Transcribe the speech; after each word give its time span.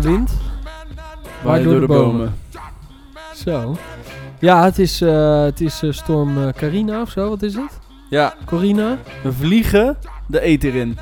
de 0.00 0.08
wind. 0.08 0.30
Door 1.64 1.80
de 1.80 1.86
bomen. 1.86 2.34
Zo. 3.34 3.76
Ja, 4.38 4.64
het 4.64 4.78
is, 4.78 5.00
eh, 5.00 5.42
het 5.42 5.60
is 5.60 5.82
eh, 5.82 5.92
storm 5.92 6.42
eh, 6.42 6.52
Carina 6.52 7.00
of 7.00 7.10
zo. 7.10 7.28
Wat 7.28 7.42
is 7.42 7.54
het? 7.54 7.78
Ja, 8.10 8.34
Corina? 8.44 8.98
we 9.22 9.32
vliegen 9.32 9.96
de 10.26 10.40
eten 10.40 10.72
in. 10.72 10.98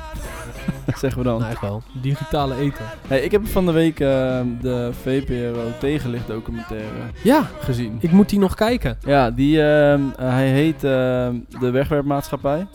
zeggen 1.01 1.17
we 1.21 1.23
dan. 1.27 1.41
Nee, 1.41 1.53
wel. 1.61 1.83
Digitale 2.01 2.55
eten. 2.55 2.85
Hey, 3.07 3.19
ik 3.19 3.31
heb 3.31 3.47
van 3.47 3.65
de 3.65 3.71
week 3.71 3.97
de 3.97 4.89
VPRO 5.01 5.71
tegenlicht 5.79 6.27
documentaire 6.27 6.85
Ja, 7.23 7.49
gezien. 7.59 7.97
ik 7.99 8.11
moet 8.11 8.29
die 8.29 8.39
nog 8.39 8.55
kijken. 8.55 8.97
Ja, 9.05 9.31
die, 9.31 9.61
ehm, 9.61 10.01
eh, 10.17 10.29
hij 10.29 10.47
heet 10.49 10.83
ehm, 10.83 11.35
De 11.59 11.69
Wegwerpmaatschappij. 11.71 12.67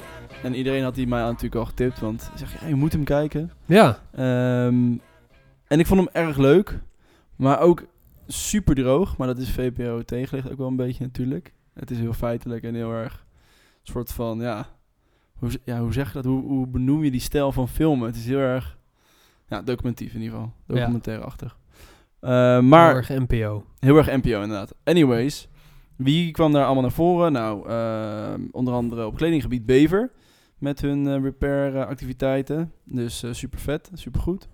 En 0.43 0.55
iedereen 0.55 0.82
had 0.82 0.95
die 0.95 1.07
mij 1.07 1.21
natuurlijk 1.21 1.55
al 1.55 1.65
getipt, 1.65 2.01
want 2.01 2.29
hij 2.29 2.38
zegt, 2.38 2.52
ja, 2.60 2.66
je 2.66 2.74
moet 2.74 2.93
hem 2.93 3.05
kijken. 3.05 3.51
Ja. 3.66 3.98
Ehm, 4.16 4.77
en 5.70 5.79
ik 5.79 5.87
vond 5.87 6.01
hem 6.01 6.27
erg 6.27 6.37
leuk, 6.37 6.80
maar 7.37 7.60
ook 7.60 7.84
super 8.27 8.74
droog. 8.74 9.16
Maar 9.16 9.27
dat 9.27 9.38
is 9.38 9.51
VPRO 9.51 10.02
tegenlicht 10.02 10.51
ook 10.51 10.59
wel 10.59 10.66
een 10.66 10.77
beetje 10.77 11.05
natuurlijk. 11.05 11.52
Het 11.74 11.91
is 11.91 11.98
heel 11.98 12.12
feitelijk 12.12 12.65
en 12.65 12.74
heel 12.74 12.93
erg 12.93 13.27
een 13.52 13.93
soort 13.93 14.12
van, 14.12 14.41
ja, 14.41 14.69
hoe, 15.34 15.51
ja, 15.65 15.80
hoe 15.80 15.93
zeg 15.93 16.06
je 16.06 16.12
dat? 16.12 16.24
Hoe, 16.24 16.43
hoe 16.43 16.66
benoem 16.66 17.05
je 17.05 17.10
die 17.10 17.20
stijl 17.20 17.52
van 17.52 17.69
filmen? 17.69 18.06
Het 18.06 18.16
is 18.16 18.27
heel 18.27 18.38
erg, 18.38 18.79
ja, 19.48 19.62
documentief 19.62 20.15
in 20.15 20.20
ieder 20.20 20.37
geval. 20.37 20.52
Ja. 20.66 20.74
Documentaire-achtig. 20.74 21.59
Eh, 22.21 22.30
maar 22.60 22.93
Morgen 22.93 23.23
NPO. 23.29 23.65
Heel 23.79 23.96
erg 23.96 24.07
NPO 24.07 24.43
inderdaad. 24.43 24.74
Anyways, 24.84 25.48
wie 25.96 26.30
kwam 26.30 26.52
daar 26.52 26.65
allemaal 26.65 26.82
naar 26.82 26.93
voren? 26.93 27.32
Nou, 27.32 27.68
ehm, 27.68 28.41
onder 28.51 28.74
andere 28.74 29.07
op 29.07 29.16
kledinggebied 29.16 29.66
Bever. 29.66 30.10
Met 30.59 30.80
hun 30.80 31.09
eh, 31.09 31.23
repair 31.23 31.77
eh, 31.77 31.87
activiteiten. 31.87 32.73
Dus 32.85 33.24
super 33.30 33.59
vet, 33.59 33.91
super 33.95 34.21
goed. 34.21 34.48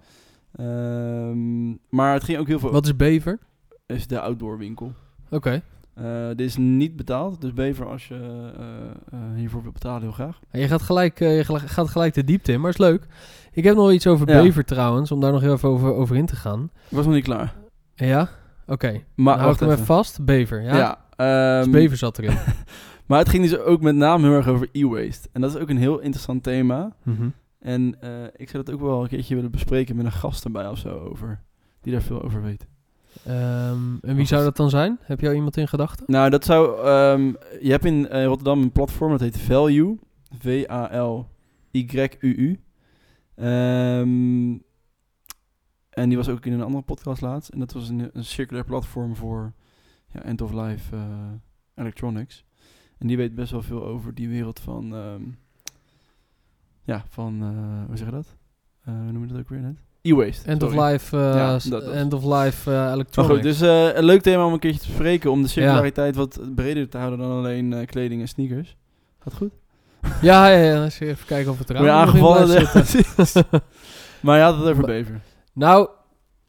Maar 1.89 2.12
het 2.12 2.25
ging 2.25 2.39
ook 2.39 2.47
heel 2.47 2.59
veel... 2.59 2.73
Wat 2.73 2.85
is 2.85 2.97
Bever? 2.97 3.39
is 3.87 4.07
de 4.07 4.21
outdoor 4.21 4.59
winkel. 4.59 4.93
Oké. 5.31 5.62
Eh, 5.95 6.29
dit 6.29 6.41
is 6.41 6.57
niet 6.57 6.97
betaald. 6.97 7.41
Dus 7.41 7.53
Bever, 7.53 7.87
als 7.87 8.09
je 8.09 8.15
eh, 8.15 9.19
eh, 9.19 9.34
hiervoor 9.34 9.62
wil 9.62 9.73
betalen, 9.73 10.03
heel 10.03 10.12
graag. 10.12 10.41
Ja, 10.51 10.59
Je 10.59 10.69
gaat 10.69 10.83
gelijk, 10.83 11.19
je 11.19 11.45
gaat 11.67 11.89
gelijk 11.89 12.15
de 12.15 12.25
diepte 12.25 12.53
in, 12.53 12.61
maar 12.61 12.71
is 12.71 12.79
leuk. 12.79 13.07
Ik 13.53 13.65
heb 13.65 13.77
nog 13.77 13.93
iets 13.93 14.07
over 14.07 14.29
Ja. 14.29 14.43
Bever 14.43 14.65
trouwens, 14.65 15.12
om 15.12 15.21
daar 15.21 15.33
nog 15.33 15.41
heel 15.41 15.53
even 15.53 15.69
over, 15.69 15.95
over 15.95 16.17
in 16.17 16.27
te 16.27 16.37
gaan. 16.37 16.71
Ik 16.89 16.97
was 16.97 17.05
nog 17.05 17.15
niet 17.15 17.25
klaar. 17.25 17.55
Ja? 17.95 18.29
Oké. 18.67 19.03
Maar 19.15 19.37
Nou, 19.37 19.57
hem 19.59 19.71
even 19.71 19.84
vast. 19.84 20.25
Bever, 20.25 20.62
ja? 20.62 20.77
Ja. 20.77 20.99
Dus 21.17 21.27
ehm, 21.67 21.71
Bever 21.71 21.97
zat 21.97 22.19
erin. 22.19 22.37
maar 23.07 23.19
het 23.19 23.29
ging 23.29 23.43
dus 23.43 23.59
ook 23.59 23.81
met 23.81 23.95
name 23.95 24.27
heel 24.27 24.37
erg 24.37 24.49
over 24.49 24.69
e-waste. 24.73 25.29
En 25.33 25.41
dat 25.41 25.55
is 25.55 25.61
ook 25.61 25.69
een 25.69 25.79
heel 25.79 25.99
interessant 25.99 26.43
thema. 26.43 26.93
Mhm. 27.03 27.29
En 27.59 28.01
eh, 28.01 28.25
ik 28.37 28.49
zou 28.49 28.65
dat 28.65 28.75
ook 28.75 28.81
wel 28.81 29.03
een 29.03 29.09
keertje 29.09 29.35
willen 29.35 29.51
bespreken 29.51 29.97
met 29.97 30.05
een 30.05 30.12
gast 30.12 30.45
erbij 30.45 30.69
of 30.69 30.79
zo 30.79 30.99
over. 30.99 31.43
Die 31.81 31.93
daar 31.93 32.03
veel 32.03 32.23
over 32.23 32.43
weet. 32.43 32.67
Ehm, 33.25 33.97
en 34.01 34.17
wie 34.17 34.27
zou 34.27 34.45
dat 34.45 34.57
dan 34.57 34.71
zijn? 34.71 34.99
Heb 35.01 35.21
jij 35.21 35.35
iemand 35.35 35.57
in 35.57 35.69
gedachten? 35.69 36.05
Nou, 36.09 36.31
dat 36.31 36.45
zou... 36.45 36.87
ehm, 36.87 37.33
je 37.61 37.71
hebt 37.71 37.84
in 37.84 38.09
eh, 38.09 38.25
Rotterdam 38.25 38.62
een 38.62 38.73
platform, 38.73 39.11
dat 39.11 39.21
heet 39.21 39.39
Value. 39.39 39.99
V-A-L-Y-U-U. 40.39 41.31
Ehm, 43.34 44.59
en 45.91 46.09
die 46.09 46.17
was 46.17 46.29
ook 46.29 46.47
in 46.47 46.53
een 46.53 46.62
andere 46.62 46.84
podcast 46.84 47.21
laatst. 47.21 47.49
En 47.49 47.59
dat 47.59 47.73
was 47.73 47.89
een, 47.89 48.11
een 48.12 48.25
circulair 48.25 48.65
platform 48.65 49.17
voor 49.17 49.53
ja, 50.07 50.23
end-of-life 50.23 50.97
eh, 50.97 51.33
electronics. 51.75 52.45
En 52.99 53.07
die 53.07 53.17
weet 53.17 53.34
best 53.34 53.51
wel 53.51 53.62
veel 53.62 53.84
over 53.84 54.15
die 54.15 54.29
wereld 54.29 54.61
van... 54.61 54.95
ja, 56.87 57.05
van... 57.09 57.39
eh, 57.42 57.87
hoe 57.89 57.97
zeg 57.97 58.06
je 58.06 58.12
dat? 58.12 58.27
Eh, 58.84 58.95
hoe 59.03 59.12
noem 59.12 59.23
je 59.23 59.29
dat 59.29 59.39
ook 59.39 59.48
weer 59.48 59.61
net? 59.61 59.77
E-waste. 60.03 60.48
End 60.48 60.62
of 60.62 60.73
life, 60.75 61.17
eh, 61.17 61.23
Ja, 61.34 61.59
s- 61.59 61.65
dat- 61.65 61.84
dat. 61.84 61.93
end 61.95 62.12
of 62.12 62.25
life 62.25 62.71
eh, 62.71 62.77
Maar 62.77 62.93
electronics. 62.93 63.34
goed, 63.34 63.43
dus 63.43 63.60
eh, 63.60 63.94
een 63.97 64.05
leuk 64.05 64.22
thema 64.22 64.47
om 64.47 64.53
een 64.53 64.59
keertje 64.59 64.81
te 64.81 64.87
bespreken. 64.87 65.31
Om 65.31 65.43
de 65.43 65.49
circulariteit 65.49 66.16
wat 66.16 66.41
breder 66.55 66.88
te 66.88 66.99
houden 66.99 67.19
dan 67.19 67.31
alleen 67.31 67.72
eh, 67.72 67.87
kleding 67.87 68.21
en 68.21 68.28
sneakers. 68.28 68.77
Gaat 69.19 69.34
goed? 69.34 69.50
Ja, 70.22 70.49
ja, 70.49 70.59
ja. 70.75 70.84
Eens 70.84 71.00
even 71.00 71.27
kijken 71.27 71.53
of 71.53 71.59
het 71.59 71.71
eraan 71.71 71.88
aangevallen? 71.88 72.49
maar 74.22 74.37
je 74.39 74.43
had 74.44 74.55
het 74.56 74.65
over 74.65 74.77
Maar- 74.77 74.84
Bever. 74.87 75.21
Nou, 75.53 75.89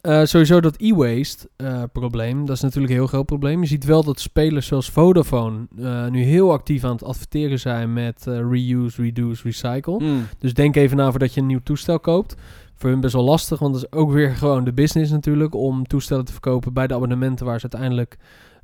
eh, 0.00 0.24
sowieso 0.24 0.60
dat 0.60 0.76
e-waste 0.80 1.48
eh, 1.56 1.82
probleem, 1.92 2.46
dat 2.46 2.56
is 2.56 2.62
natuurlijk 2.62 2.92
een 2.92 2.98
heel 2.98 3.06
groot 3.08 3.26
probleem. 3.26 3.60
Je 3.60 3.66
ziet 3.66 3.84
wel 3.84 4.04
dat 4.04 4.20
spelers 4.20 4.66
zoals 4.66 4.90
Vodafone 4.90 5.66
eh, 5.78 6.06
nu 6.06 6.22
heel 6.22 6.52
actief 6.52 6.84
aan 6.84 6.92
het 6.92 7.04
adverteren 7.04 7.58
zijn 7.60 7.92
met 7.92 8.24
reuse, 8.24 9.02
reduce, 9.02 9.42
recycle. 9.42 9.98
Mm. 9.98 10.26
Dus 10.38 10.54
denk 10.54 10.76
even 10.76 10.96
na 10.96 11.10
voordat 11.10 11.34
je 11.34 11.40
een 11.40 11.46
nieuw 11.46 11.62
toestel 11.62 12.00
koopt. 12.00 12.36
Voor 12.74 12.90
hun 12.90 13.00
best 13.00 13.14
wel 13.14 13.24
lastig, 13.24 13.58
want 13.58 13.74
dat 13.74 13.82
is 13.82 13.92
ook 13.98 14.12
weer 14.12 14.36
gewoon 14.36 14.64
de 14.64 14.72
business 14.72 15.10
natuurlijk. 15.10 15.54
Om 15.54 15.86
toestellen 15.86 16.24
te 16.24 16.32
verkopen 16.32 16.72
bij 16.72 16.86
de 16.86 16.94
abonnementen 16.94 17.46
waar 17.46 17.60
ze 17.60 17.68
uiteindelijk 17.70 18.16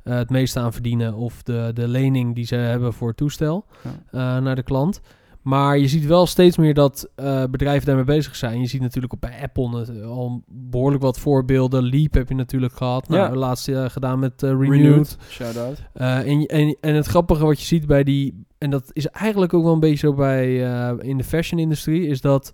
het 0.03 0.29
meeste 0.29 0.59
aan 0.59 0.73
verdienen. 0.73 1.13
Of 1.13 1.43
de, 1.43 1.71
de 1.73 1.87
lening 1.87 2.35
die 2.35 2.45
ze 2.45 2.55
hebben 2.55 2.93
voor 2.93 3.07
het 3.07 3.17
toestel 3.17 3.65
Ja. 4.11 4.39
naar 4.39 4.55
de 4.55 4.63
klant. 4.63 5.01
Maar 5.45 5.77
je 5.77 5.87
ziet 5.87 6.05
wel 6.05 6.25
steeds 6.25 6.57
meer 6.57 6.73
dat 6.73 7.09
eh, 7.15 7.43
bedrijven 7.43 7.85
daarmee 7.85 8.03
bezig 8.05 8.35
zijn. 8.35 8.59
Je 8.59 8.67
ziet 8.67 8.81
natuurlijk 8.81 9.13
ook 9.13 9.19
bij 9.19 9.41
Apple 9.41 9.85
eh, 9.85 10.07
al 10.07 10.43
behoorlijk 10.47 11.03
wat 11.03 11.19
voorbeelden. 11.19 11.83
Leap 11.83 12.13
heb 12.13 12.29
je 12.29 12.35
natuurlijk 12.35 12.73
gehad. 12.73 13.07
Nou, 13.07 13.33
Ja. 13.33 13.35
laatst 13.35 13.67
eh, 13.67 13.89
gedaan 13.89 14.19
met 14.19 14.41
Renewed. 14.41 15.17
Shout 15.29 15.57
out. 15.57 15.83
En, 15.93 16.45
en, 16.45 16.77
en 16.81 16.95
het 16.95 17.05
grappige 17.05 17.45
wat 17.45 17.59
je 17.59 17.65
ziet 17.65 17.87
bij 17.87 18.03
die... 18.03 18.45
En 18.57 18.69
dat 18.69 18.89
is 18.93 19.07
eigenlijk 19.07 19.53
ook 19.53 19.63
wel 19.63 19.73
een 19.73 19.79
beetje 19.79 20.07
zo 20.07 20.13
bij 20.13 20.55
in 20.99 21.17
de 21.17 21.23
fashion-industrie... 21.23 22.07
is 22.07 22.21
dat 22.21 22.53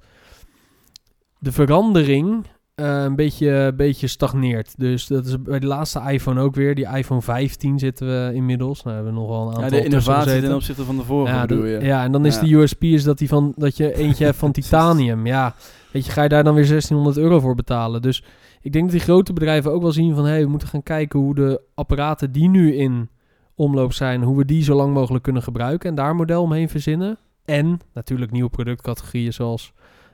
de 1.40 1.51
verandering 1.51 2.46
eh, 2.75 3.03
een 3.03 3.15
beetje, 3.15 3.73
beetje 3.75 4.07
stagneert. 4.07 4.73
Dus 4.77 5.07
dat 5.07 5.25
is 5.25 5.41
bij 5.41 5.59
de 5.59 5.67
laatste 5.67 6.01
iPhone 6.11 6.41
ook 6.41 6.55
weer. 6.55 6.75
Die 6.75 6.87
iPhone 6.87 7.21
15 7.21 7.79
zitten 7.79 8.07
we 8.07 8.33
inmiddels. 8.35 8.83
Nou, 8.83 8.95
hebben 8.95 9.13
we 9.13 9.19
nog 9.19 9.29
wel 9.29 9.41
een 9.41 9.47
aantal 9.47 9.63
Ja, 9.63 9.69
de 9.69 9.83
innovatie 9.83 10.41
ten 10.41 10.55
opzichte 10.55 10.83
van 10.83 10.97
de 10.97 11.03
vorige 11.03 11.33
Ja, 11.35 11.45
bedoel 11.45 11.65
je. 11.65 11.79
ja, 11.79 12.03
en 12.03 12.11
dan 12.11 12.25
is 12.25 12.35
Ja. 12.35 12.41
de 12.41 12.53
USP 12.55 12.83
is 12.83 13.03
dat, 13.03 13.17
die 13.17 13.27
van, 13.27 13.53
dat 13.55 13.77
je 13.77 13.95
eentje 13.95 14.25
hebt 14.25 14.37
van 14.37 14.51
titanium. 14.61 15.25
Ja, 15.25 15.55
weet 15.91 16.05
je, 16.05 16.11
ga 16.11 16.23
je 16.23 16.29
daar 16.29 16.43
dan 16.43 16.53
weer 16.53 16.67
1600 16.67 17.17
euro 17.17 17.39
voor 17.39 17.55
betalen. 17.55 18.01
Dus 18.01 18.23
ik 18.61 18.71
denk 18.71 18.83
dat 18.83 18.93
die 18.93 19.01
grote 19.03 19.33
bedrijven 19.33 19.71
ook 19.71 19.81
wel 19.81 19.91
zien 19.91 20.15
van... 20.15 20.23
hé, 20.23 20.29
hey, 20.31 20.43
we 20.43 20.49
moeten 20.49 20.67
gaan 20.67 20.83
kijken 20.83 21.19
hoe 21.19 21.35
de 21.35 21.61
apparaten 21.75 22.31
die 22.31 22.49
nu 22.49 22.75
in 22.75 23.09
omloop 23.55 23.93
zijn... 23.93 24.23
hoe 24.23 24.38
we 24.38 24.45
die 24.45 24.63
zo 24.63 24.75
lang 24.75 24.93
mogelijk 24.93 25.23
kunnen 25.23 25.43
gebruiken 25.43 25.89
en 25.89 25.95
daar 25.95 26.09
een 26.09 26.15
model 26.15 26.41
omheen 26.41 26.69
verzinnen. 26.69 27.17
En 27.45 27.79
natuurlijk 27.93 28.31
nieuwe 28.31 28.49
productcategorieën 28.49 29.33
zoals 29.33 29.73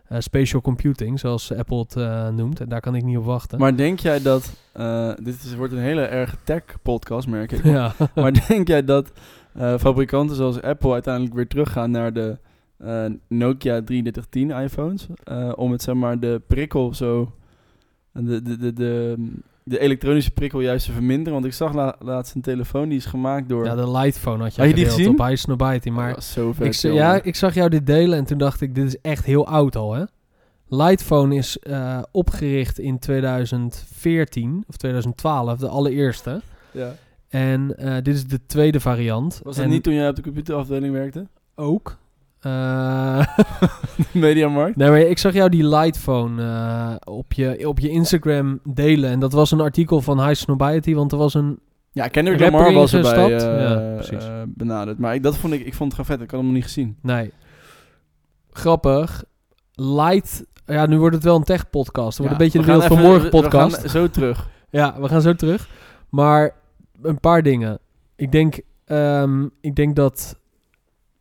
eh, 0.10 0.20
spatial 0.20 0.62
computing, 0.62 1.20
zoals 1.20 1.54
Apple 1.54 1.78
het 1.78 1.96
eh, 1.96 2.30
noemt. 2.30 2.60
En 2.60 2.70
daar 2.70 2.82
kan 2.82 2.96
ik 2.96 3.04
niet 3.04 3.18
op 3.18 3.26
wachten. 3.26 3.60
Maar 3.60 3.76
denk 3.76 4.00
jij 4.00 4.22
dat... 4.22 4.54
eh, 4.74 5.14
dit 5.24 5.44
is, 5.44 5.56
wordt 5.56 5.74
een 5.74 5.80
hele 5.80 6.02
erg 6.02 6.36
tech-podcast, 6.44 7.28
merk 7.28 7.52
ik. 7.52 7.64
ja. 7.78 7.94
Maar 8.16 8.48
denk 8.48 8.68
jij 8.68 8.84
dat 8.84 9.12
fabrikanten 9.80 10.36
zoals 10.36 10.62
Apple 10.62 10.94
uiteindelijk 10.94 11.36
weer 11.36 11.48
teruggaan 11.48 11.92
naar 11.92 12.14
de 12.14 12.38
Nokia 13.28 13.82
3310 13.82 14.50
iPhones? 14.50 15.08
om 15.56 15.72
het 15.72 15.82
zeg 15.82 15.96
maar 15.96 16.20
de 16.20 16.42
prikkel 16.48 16.94
zo. 16.94 17.32
De, 18.12 18.42
de, 18.42 18.58
de, 18.58 18.74
de, 18.74 19.16
de 19.70 19.80
elektronische 19.80 20.32
prikkel 20.32 20.60
juist 20.62 20.86
te 20.86 20.92
verminderen. 20.92 21.34
Want 21.34 21.46
ik 21.46 21.54
zag 21.54 21.74
la- 21.74 21.96
laatst 22.00 22.36
een 22.36 22.42
telefoon 22.42 22.90
die 22.90 22.98
is 22.98 23.06
gemaakt 23.06 23.50
door. 23.50 23.66
ja, 23.66 23.76
de 23.76 23.92
Lightphone 23.92 24.44
had 24.44 24.56
je, 24.56 24.62
Had 24.62 24.70
je 24.70 24.76
die 24.76 24.86
gezien? 24.86 25.10
op 25.20 25.28
Ice 25.30 25.36
Snowbite. 25.36 25.90
Maar 25.92 26.14
was 26.14 26.32
zo 26.32 26.54
vet. 26.54 26.84
Ik, 26.84 26.94
ja, 26.94 27.24
ik 27.24 27.36
zag 27.36 27.54
jou 27.54 27.70
dit 27.70 27.86
delen 27.86 28.18
en 28.18 28.26
toen 28.26 28.38
dacht 28.38 28.62
ik, 28.62 28.76
dit 28.76 28.86
is 28.86 28.98
echt 29.02 29.26
heel 29.26 29.48
oud 29.48 29.76
al, 29.76 29.94
hè? 29.94 30.04
Lightphone 30.70 31.36
is 31.36 31.58
eh, 31.60 32.00
opgericht 32.12 32.80
in 32.80 33.00
2014 33.00 34.64
of 34.68 34.76
2012, 34.78 35.60
de 35.60 35.68
allereerste. 35.68 36.42
Ja. 36.72 36.96
En 37.30 37.78
eh, 37.78 37.96
dit 38.04 38.16
is 38.16 38.28
de 38.28 38.40
tweede 38.46 38.80
variant. 38.80 39.40
Was 39.44 39.56
dat 39.56 39.66
En 39.66 39.72
niet 39.72 39.84
toen 39.84 39.94
jij 39.94 40.10
op 40.10 40.16
de 40.16 40.22
computerafdeling 40.22 40.94
werkte? 40.94 41.28
ook? 41.56 41.98
Eh, 42.40 43.26
Mediamarkt? 44.14 44.76
nee, 44.76 44.90
maar 44.90 45.00
ik 45.00 45.18
zag 45.18 45.34
jou 45.34 45.50
die 45.50 45.68
Lightphone 45.68 46.44
eh, 46.44 47.14
op, 47.16 47.34
je, 47.34 47.68
op 47.68 47.80
je 47.80 47.90
Instagram 47.90 48.60
delen. 48.64 49.10
En 49.10 49.20
dat 49.20 49.32
was 49.34 49.52
een 49.52 49.62
artikel 49.62 50.02
van 50.02 50.22
High 50.28 50.34
Snobiety, 50.42 50.94
want 50.94 51.12
er 51.12 51.18
was 51.18 51.34
een... 51.34 51.60
Ja, 51.92 52.08
Kendrick 52.08 52.40
Lamar 52.40 52.74
was 52.74 52.94
erbij 52.94 53.36
eh, 53.38 53.70
Ja, 53.70 53.94
precies. 53.96 54.30
benaderd. 54.48 54.98
Maar 54.98 55.14
ik, 55.16 55.24
dat 55.24 55.38
vond 55.38 55.54
ik, 55.54 55.66
ik 55.66 55.74
vond 55.74 55.98
het 55.98 56.06
vet. 56.06 56.22
Ik 56.22 56.30
had 56.32 56.40
hem 56.40 56.46
nog 56.46 56.54
niet 56.56 56.64
gezien. 56.64 56.98
Nee. 57.02 57.32
Grappig. 58.52 59.24
Light... 59.74 60.46
Ja, 60.66 60.86
nu 60.86 61.00
wordt 61.00 61.16
het 61.16 61.24
wel 61.24 61.36
een 61.36 61.44
tech-podcast. 61.44 62.18
Het 62.18 62.28
wordt 62.28 62.32
Ja, 62.40 62.46
een 62.46 62.52
beetje 62.52 62.60
we 62.60 62.66
de 62.66 62.72
wereld 62.72 62.88
van 62.94 63.02
morgen 63.02 63.32
we- 63.32 63.38
we 63.38 63.42
podcast. 63.42 63.78
gaan 63.78 63.90
zo 64.02 64.08
terug. 64.10 64.50
Ja, 64.70 64.96
we 65.02 65.08
gaan 65.08 65.22
zo 65.22 65.34
terug. 65.34 65.70
Maar 66.10 66.52
een 67.02 67.20
paar 67.20 67.42
dingen. 67.44 67.80
Ik 68.16 68.32
denk, 68.32 68.60
ehm, 68.86 69.46
ik 69.62 69.76
denk 69.76 69.96
dat 69.96 70.40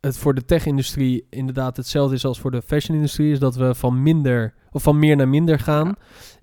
het 0.01 0.17
voor 0.17 0.33
de 0.33 0.45
tech-industrie 0.45 1.27
inderdaad 1.29 1.77
hetzelfde 1.77 2.15
is 2.15 2.25
als 2.25 2.39
voor 2.39 2.51
de 2.51 2.61
fashion-industrie. 2.61 3.31
Is 3.31 3.39
dat 3.39 3.55
we 3.55 3.75
van 3.75 4.01
minder 4.03 4.53
of 4.71 4.83
van 4.83 4.99
meer 4.99 5.15
naar 5.15 5.27
minder 5.29 5.59
gaan 5.59 5.95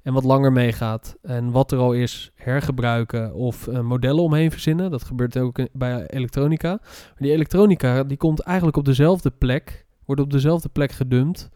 en 0.03 0.13
wat 0.13 0.25
langer 0.25 0.53
meegaat. 0.53 1.17
En 1.23 1.51
wat 1.51 1.73
er 1.73 1.79
al 1.79 1.93
is, 1.93 2.31
hergebruiken 2.35 3.35
of 3.35 3.67
eh, 3.69 3.81
modellen 3.81 4.23
omheen 4.23 4.51
verzinnen. 4.51 4.91
Dat 4.91 5.05
gebeurt 5.05 5.39
ook 5.39 5.59
in- 5.59 5.69
bij 5.73 6.07
elektronica. 6.07 6.69
Maar 6.81 7.15
die 7.19 7.33
elektronica 7.33 8.05
die 8.05 8.17
komt 8.17 8.41
eigenlijk 8.41 8.77
op 8.77 8.85
dezelfde 8.85 9.31
plek, 9.31 9.87
wordt 10.05 10.21
op 10.23 10.31
dezelfde 10.31 10.69
plek 10.69 10.93
gedumpt. 10.93 11.51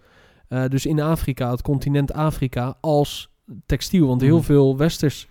Eh, 0.49 0.65
dus 0.69 0.87
in 0.87 1.01
Afrika, 1.01 1.51
het 1.51 1.63
continent 1.63 2.13
Afrika, 2.13 2.77
als 2.81 3.31
textiel. 3.67 4.07
Want 4.07 4.21
heel 4.21 4.37
Mhm. 4.37 4.45
veel 4.45 4.77
westers 4.77 5.29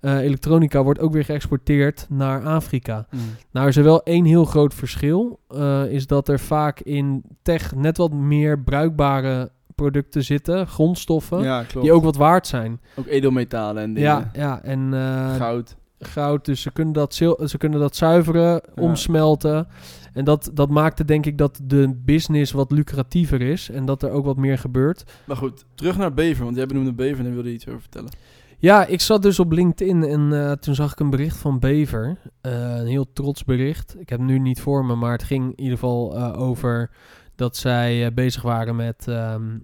eh, 0.00 0.18
elektronica 0.18 0.82
wordt 0.82 1.00
ook 1.00 1.12
weer 1.12 1.24
geëxporteerd 1.24 2.06
naar 2.08 2.44
Afrika. 2.44 3.06
Mm. 3.10 3.20
Nou 3.50 3.68
is 3.68 3.76
er 3.76 3.84
wel 3.84 4.02
één 4.02 4.24
heel 4.24 4.44
groot 4.44 4.74
verschil. 4.74 5.40
eh, 5.48 5.84
is 5.86 6.06
dat 6.06 6.28
er 6.28 6.40
vaak 6.40 6.80
in 6.80 7.24
tech 7.42 7.74
net 7.74 7.96
wat 7.96 8.12
meer 8.12 8.60
bruikbare 8.60 9.50
producten 9.74 10.24
zitten. 10.24 10.66
Grondstoffen. 10.66 11.42
Ja. 11.42 11.64
Die 11.80 11.92
ook 11.92 12.02
wat 12.02 12.16
waard 12.16 12.46
zijn. 12.46 12.80
Ook 12.96 13.06
edelmetalen 13.06 13.82
en 13.82 13.94
dingen. 13.94 14.10
Ja, 14.10 14.30
ja, 14.32 14.62
en 14.62 14.94
eh, 14.94 15.36
Goud. 15.36 15.76
goud. 16.00 16.44
Dus 16.44 16.60
ze 16.60 16.72
kunnen 16.72 16.92
dat, 16.94 17.14
ze 17.14 17.54
kunnen 17.58 17.80
dat 17.80 17.96
zuiveren, 17.96 18.60
omsmelten. 18.74 19.66
En 20.12 20.24
dat, 20.24 20.50
dat 20.54 20.70
maakte 20.70 21.04
denk 21.04 21.26
ik 21.26 21.38
dat 21.38 21.60
de 21.62 22.00
business 22.04 22.52
wat 22.52 22.70
lucratiever 22.70 23.40
is. 23.40 23.70
En 23.70 23.84
dat 23.84 24.02
er 24.02 24.10
ook 24.10 24.24
wat 24.24 24.36
meer 24.36 24.58
gebeurt. 24.58 25.04
Maar 25.24 25.36
goed, 25.36 25.64
terug 25.74 25.96
naar 25.98 26.14
Bever, 26.14 26.44
want 26.44 26.56
jij 26.56 26.66
benoemde 26.66 26.92
Bever 26.92 27.18
en 27.18 27.24
daar 27.24 27.32
wilde 27.32 27.48
je 27.48 27.54
iets 27.54 27.68
over 27.68 27.80
vertellen. 27.80 28.10
Ja, 28.58 28.86
ik 28.86 29.00
zat 29.00 29.22
dus 29.22 29.38
op 29.38 29.52
LinkedIn 29.52 30.02
en 30.04 30.32
eh, 30.32 30.52
toen 30.52 30.74
zag 30.74 30.92
ik 30.92 31.00
een 31.00 31.10
bericht 31.10 31.36
van 31.36 31.58
Bever. 31.58 32.18
Eh, 32.40 32.76
een 32.76 32.86
heel 32.86 33.12
trots 33.12 33.44
bericht. 33.44 34.00
Ik 34.00 34.08
heb 34.08 34.18
hem 34.18 34.28
nu 34.28 34.38
niet 34.38 34.60
voor 34.60 34.84
me, 34.84 34.94
maar 34.94 35.12
het 35.12 35.22
ging 35.22 35.44
in 35.44 35.60
ieder 35.60 35.78
geval 35.78 36.16
eh, 36.16 36.40
over 36.40 36.90
dat 37.34 37.56
zij 37.56 38.14
bezig 38.14 38.42
waren 38.42 38.76
met 38.76 39.08
ehm, 39.08 39.58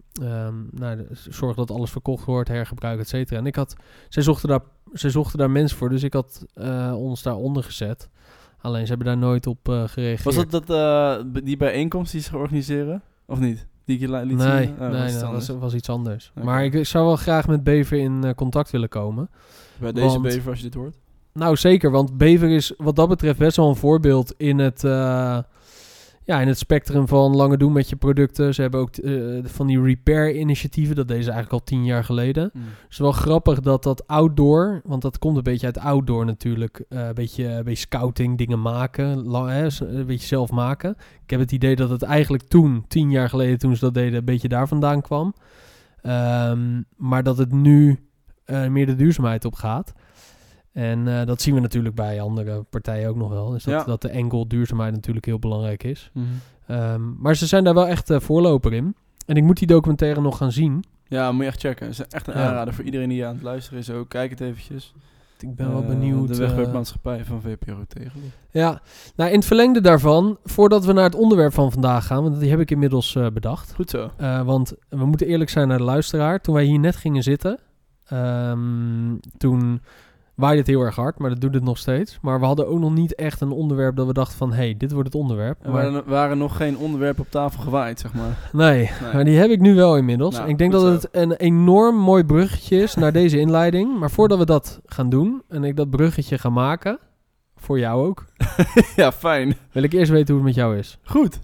nou, 0.70 1.06
zorg 1.28 1.56
dat 1.56 1.70
alles 1.70 1.90
verkocht 1.90 2.24
wordt, 2.24 2.48
hergebruik, 2.48 3.00
et 3.00 3.08
cetera. 3.08 3.38
En 3.38 3.46
ik 3.46 3.56
had, 3.56 3.76
zij 4.08 4.22
zochten 4.22 4.48
daar, 4.48 4.60
zij 4.92 5.10
zochten 5.10 5.38
daar 5.38 5.50
mensen 5.50 5.78
voor, 5.78 5.88
dus 5.88 6.02
ik 6.02 6.12
had 6.12 6.44
ons 6.94 7.22
daaronder 7.22 7.62
gezet. 7.62 8.08
Alleen 8.58 8.82
ze 8.82 8.88
hebben 8.88 9.06
daar 9.06 9.18
nooit 9.18 9.46
op 9.46 9.58
gereageerd. 9.68 10.22
Was 10.22 10.46
dat, 10.46 10.66
dat 10.66 11.44
die 11.44 11.56
bijeenkomst 11.56 12.12
die 12.12 12.20
ze 12.20 12.36
organiseren? 12.36 13.02
Of 13.26 13.38
niet? 13.38 13.66
Die 13.84 13.94
ik 13.94 14.00
je 14.00 14.24
liet 14.26 14.36
Nee, 14.36 14.62
zien? 14.64 14.72
Oh, 14.72 14.78
nee, 14.80 14.90
was 14.90 15.12
nee, 15.12 15.20
dat 15.20 15.30
was, 15.30 15.48
was 15.48 15.74
iets 15.74 15.88
anders. 15.88 16.32
Maar 16.42 16.64
ik, 16.64 16.74
ik 16.74 16.86
zou 16.86 17.06
wel 17.06 17.16
graag 17.16 17.46
met 17.46 17.64
Bever 17.64 17.98
in 17.98 18.24
eh, 18.24 18.34
contact 18.34 18.70
willen 18.70 18.88
komen. 18.88 19.30
Bij 19.80 19.92
deze 19.92 20.06
want- 20.06 20.22
Bever, 20.22 20.48
als 20.50 20.58
je 20.58 20.64
dit 20.64 20.74
hoort. 20.74 20.96
Nou, 21.32 21.56
zeker, 21.56 21.90
want 21.90 22.16
Bever 22.18 22.48
is 22.50 22.72
wat 22.76 22.96
dat 22.96 23.08
betreft 23.08 23.38
best 23.38 23.56
wel 23.56 23.68
een 23.68 23.76
voorbeeld 23.76 24.34
in 24.36 24.58
het, 24.58 24.84
eh, 24.84 25.38
ja, 26.24 26.40
in 26.40 26.48
het 26.48 26.58
spectrum 26.58 27.08
van 27.08 27.36
lange 27.36 27.56
doen 27.56 27.72
met 27.72 27.88
je 27.88 27.96
producten. 27.96 28.54
Ze 28.54 28.62
hebben 28.62 28.80
ook 28.80 28.96
eh, 28.96 29.38
van 29.44 29.66
die 29.66 29.82
repair-initiatieven, 29.82 30.96
dat 30.96 31.08
deden 31.08 31.24
ze 31.24 31.30
eigenlijk 31.30 31.60
al 31.60 31.66
tien 31.68 31.84
jaar 31.84 32.04
geleden. 32.04 32.50
Mm. 32.52 32.62
Het 32.62 32.90
is 32.90 32.98
wel 32.98 33.12
grappig 33.12 33.60
dat 33.60 33.82
dat 33.82 34.06
outdoor, 34.06 34.80
want 34.84 35.02
dat 35.02 35.18
komt 35.18 35.36
een 35.36 35.42
beetje 35.42 35.66
uit 35.66 35.78
outdoor 35.78 36.24
natuurlijk, 36.24 36.84
eh, 36.88 37.06
een, 37.06 37.14
beetje, 37.14 37.44
een 37.44 37.64
beetje 37.64 37.86
scouting, 37.86 38.38
dingen 38.38 38.62
maken, 38.62 39.26
la- 39.26 39.48
hè, 39.48 39.66
een 39.80 40.06
beetje 40.06 40.26
zelf 40.26 40.50
maken. 40.50 40.96
Ik 41.24 41.30
heb 41.30 41.40
het 41.40 41.52
idee 41.52 41.76
dat 41.76 41.90
het 41.90 42.02
eigenlijk 42.02 42.42
toen, 42.42 42.84
tien 42.88 43.10
jaar 43.10 43.28
geleden 43.28 43.58
toen 43.58 43.74
ze 43.76 43.84
dat 43.84 43.94
deden, 43.94 44.18
een 44.18 44.24
beetje 44.24 44.48
daar 44.48 44.68
vandaan 44.68 45.00
kwam. 45.00 45.34
Ehm, 46.02 46.82
maar 46.96 47.22
dat 47.22 47.38
het 47.38 47.52
nu 47.52 47.98
eh, 48.44 48.68
meer 48.68 48.86
de 48.86 48.94
duurzaamheid 48.94 49.44
op 49.44 49.54
gaat. 49.54 49.92
En 50.72 51.08
eh, 51.08 51.26
dat 51.26 51.40
zien 51.42 51.54
we 51.54 51.60
natuurlijk 51.60 51.94
bij 51.94 52.20
andere 52.20 52.62
partijen 52.62 53.08
ook 53.08 53.16
nog 53.16 53.28
wel. 53.30 53.50
Dus 53.50 53.64
dat, 53.64 53.74
Ja. 53.74 53.84
dat 53.84 54.02
de 54.02 54.08
enkel 54.08 54.48
duurzaamheid 54.48 54.92
natuurlijk 54.94 55.26
heel 55.26 55.38
belangrijk 55.38 55.82
is. 55.84 56.10
Mhm. 56.12 56.24
Ehm, 56.66 57.00
maar 57.22 57.36
ze 57.36 57.46
zijn 57.46 57.64
daar 57.64 57.74
wel 57.74 57.86
echt 57.86 58.10
eh, 58.10 58.20
voorloper 58.20 58.72
in. 58.72 58.94
En 59.26 59.36
ik 59.36 59.42
moet 59.42 59.58
die 59.58 59.66
documentaire 59.66 60.20
nog 60.20 60.36
gaan 60.36 60.52
zien. 60.52 60.84
Ja, 61.08 61.32
moet 61.32 61.40
je 61.42 61.46
echt 61.46 61.60
checken. 61.60 61.86
Het 61.86 61.98
is 61.98 62.06
echt 62.06 62.26
een 62.26 62.34
Ja. 62.38 62.46
aanrader 62.48 62.74
voor 62.74 62.84
iedereen 62.84 63.08
die 63.08 63.26
aan 63.26 63.34
het 63.34 63.42
luisteren 63.42 63.78
is 63.78 63.90
ook. 63.90 64.08
Kijk 64.08 64.30
het 64.30 64.40
eventjes. 64.40 64.92
Ik 65.38 65.54
ben 65.54 65.72
wel 65.72 65.82
Eh, 65.82 65.86
benieuwd. 65.88 66.28
De 66.28 66.36
wegwerpmaatschappij 66.36 67.24
van 67.24 67.40
VPRO 67.42 67.84
tegen. 67.88 68.20
Ja, 68.50 68.80
nou 69.16 69.30
in 69.30 69.36
het 69.36 69.46
verlengde 69.46 69.80
daarvan, 69.80 70.38
voordat 70.44 70.84
we 70.84 70.92
naar 70.92 71.04
het 71.04 71.14
onderwerp 71.14 71.52
van 71.54 71.72
vandaag 71.72 72.06
gaan, 72.06 72.22
want 72.22 72.40
die 72.40 72.50
heb 72.50 72.60
ik 72.60 72.70
inmiddels 72.70 73.18
bedacht. 73.32 73.74
Goed 73.74 73.90
zo. 73.90 74.10
Want 74.44 74.72
we 74.88 75.04
moeten 75.06 75.26
eerlijk 75.26 75.50
zijn 75.50 75.68
naar 75.68 75.78
de 75.78 75.84
luisteraar. 75.84 76.40
Toen 76.40 76.54
wij 76.54 76.64
hier 76.64 76.78
net 76.78 76.96
gingen 76.96 77.22
zitten, 77.22 77.58
ehm, 78.06 79.16
toen 79.36 79.80
waaide 80.34 80.58
het 80.58 80.66
heel 80.66 80.80
erg 80.80 80.96
hard, 80.96 81.18
maar 81.18 81.30
dat 81.30 81.40
doet 81.40 81.54
het 81.54 81.62
nog 81.62 81.78
steeds. 81.78 82.18
Maar 82.22 82.40
we 82.40 82.46
hadden 82.46 82.68
ook 82.68 82.78
nog 82.78 82.94
niet 82.94 83.14
echt 83.14 83.40
een 83.40 83.50
onderwerp 83.50 83.96
dat 83.96 84.06
we 84.06 84.12
dachten 84.12 84.36
van, 84.38 84.50
hé, 84.50 84.56
hey, 84.56 84.76
dit 84.76 84.92
wordt 84.92 85.12
het 85.12 85.20
onderwerp. 85.22 85.58
Er 85.64 85.70
Maar, 85.70 85.82
waren, 85.82 86.04
waren 86.08 86.38
nog 86.38 86.56
geen 86.56 86.76
onderwerpen 86.76 87.24
op 87.24 87.30
tafel 87.30 87.62
gewaaid, 87.62 88.00
zeg 88.00 88.14
maar. 88.14 88.50
nee, 88.52 88.90
Nee. 89.02 89.12
maar 89.12 89.24
die 89.24 89.36
heb 89.38 89.50
ik 89.50 89.60
nu 89.60 89.74
wel 89.74 89.96
inmiddels. 89.96 90.36
Nou, 90.36 90.48
ik 90.48 90.58
denk 90.58 90.72
dat 90.72 90.80
zo. 90.80 90.92
het 90.92 91.08
een 91.10 91.32
enorm 91.32 91.96
mooi 91.96 92.24
bruggetje 92.24 92.76
is 92.82 92.94
naar 92.94 93.12
deze 93.12 93.38
inleiding. 93.38 93.98
Maar 93.98 94.10
voordat 94.10 94.38
we 94.38 94.44
dat 94.46 94.80
gaan 94.86 95.08
doen 95.08 95.42
en 95.48 95.64
ik 95.64 95.76
dat 95.76 95.90
bruggetje 95.90 96.38
ga 96.38 96.48
maken, 96.50 96.98
voor 97.56 97.78
jou 97.78 98.06
ook, 98.06 98.24
ja, 98.96 99.12
fijn. 99.12 99.56
wil 99.72 99.82
ik 99.82 99.92
eerst 99.92 100.10
weten 100.10 100.34
hoe 100.34 100.44
het 100.44 100.54
met 100.56 100.64
jou 100.64 100.78
is. 100.78 100.98
Goed. 101.02 101.40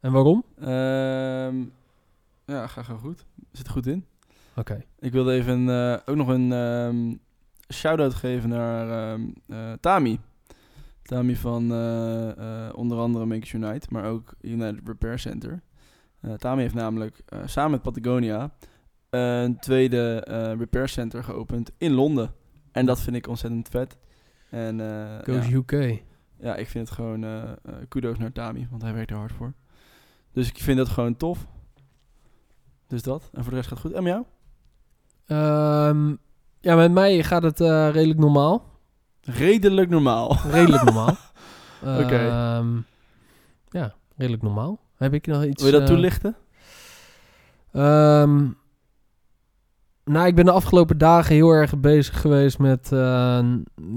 En 0.00 0.12
waarom? 0.12 0.44
Ehm, 0.60 1.56
ja, 2.44 2.66
ga 2.66 2.82
gewoon 2.82 3.00
goed. 3.00 3.24
Zit 3.52 3.66
er 3.66 3.72
goed 3.72 3.86
in. 3.86 4.04
Oké. 4.56 4.84
Ik 4.98 5.12
wilde 5.12 5.32
even 5.32 5.68
eh, 5.70 5.96
ook 6.06 6.16
nog 6.16 6.28
een 6.28 6.52
ehm 6.52 7.14
shout-out 7.72 8.14
geven 8.14 8.48
naar 8.48 9.12
ehm, 9.12 9.28
eh, 9.46 9.72
Tami. 9.80 10.20
Tami 11.02 11.36
van 11.36 11.72
eh, 11.72 12.66
eh, 12.66 12.74
onder 12.74 12.98
andere 12.98 13.26
Makers 13.26 13.52
Unite, 13.52 13.86
maar 13.90 14.04
ook 14.04 14.34
United 14.40 14.80
Repair 14.84 15.18
Center. 15.18 15.62
Tami 16.36 16.60
heeft 16.60 16.74
namelijk 16.74 17.22
samen 17.44 17.70
met 17.70 17.82
Patagonia 17.82 18.50
een 19.10 19.58
tweede 19.58 20.18
repair 20.58 20.88
center 20.88 21.24
geopend 21.24 21.70
in 21.78 21.92
Londen. 21.92 22.34
En 22.72 22.86
dat 22.86 23.00
vind 23.00 23.16
ik 23.16 23.26
ontzettend 23.28 23.68
vet. 23.68 23.98
En 24.50 24.80
eh, 24.80 25.18
Goes 25.24 25.48
ja, 25.48 25.54
UK. 25.56 26.02
ja, 26.40 26.56
ik 26.56 26.68
vind 26.68 26.88
het 26.88 26.96
gewoon 26.96 27.26
kudos 27.88 28.18
naar 28.18 28.32
Tami, 28.32 28.66
want 28.70 28.82
hij 28.82 28.94
werkt 28.94 29.10
er 29.10 29.16
hard 29.16 29.32
voor. 29.32 29.54
Dus 30.32 30.48
ik 30.48 30.58
vind 30.58 30.78
dat 30.78 30.88
gewoon 30.88 31.16
tof. 31.16 31.46
Dus 32.86 33.02
dat. 33.02 33.30
En 33.32 33.42
voor 33.42 33.50
de 33.50 33.56
rest 33.56 33.68
gaat 33.68 33.82
het 33.82 33.86
goed. 33.86 33.96
En 33.96 34.02
met 34.02 34.12
jou? 34.12 34.24
Ehm, 35.26 36.14
ja, 36.60 36.76
met 36.76 36.92
mij 36.92 37.22
gaat 37.22 37.42
het 37.42 37.60
eh, 37.60 37.88
redelijk 37.90 38.18
normaal. 38.18 38.64
Redelijk 39.20 39.90
normaal. 39.90 40.36
Redelijk 40.50 40.84
normaal. 40.84 41.16
Oké. 42.02 42.28
Ehm, 42.28 42.76
ja, 43.68 43.94
redelijk 44.16 44.42
normaal. 44.42 44.78
Heb 44.96 45.14
ik 45.14 45.26
nog 45.26 45.44
iets... 45.44 45.62
Wil 45.62 45.72
je 45.72 45.78
dat 45.78 45.88
eh, 45.88 45.94
toelichten? 45.94 46.36
ehm, 47.72 48.46
nou, 50.04 50.26
ik 50.26 50.34
ben 50.34 50.44
de 50.44 50.50
afgelopen 50.50 50.98
dagen 50.98 51.34
heel 51.34 51.50
erg 51.50 51.80
bezig 51.80 52.20
geweest 52.20 52.58
met 52.58 52.92
eh, 52.92 53.46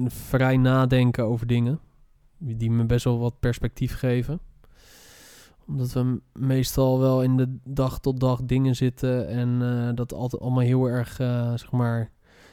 vrij 0.07 0.57
nadenken 0.57 1.25
over 1.25 1.47
dingen. 1.47 1.79
Die 2.37 2.71
me 2.71 2.85
best 2.85 3.03
wel 3.03 3.19
wat 3.19 3.39
perspectief 3.39 3.97
geven. 3.97 4.39
Omdat 5.67 5.91
we 5.93 6.21
meestal 6.33 6.99
wel 6.99 7.23
in 7.23 7.37
de 7.37 7.57
dag 7.63 7.99
tot 7.99 8.19
dag 8.19 8.41
dingen 8.43 8.75
zitten. 8.75 9.27
En 9.27 9.95
dat 9.95 10.13
altijd 10.13 10.41
allemaal 10.41 10.63
heel 10.63 10.85
erg, 10.85 11.15
zeg 11.55 11.71
maar, 11.71 12.11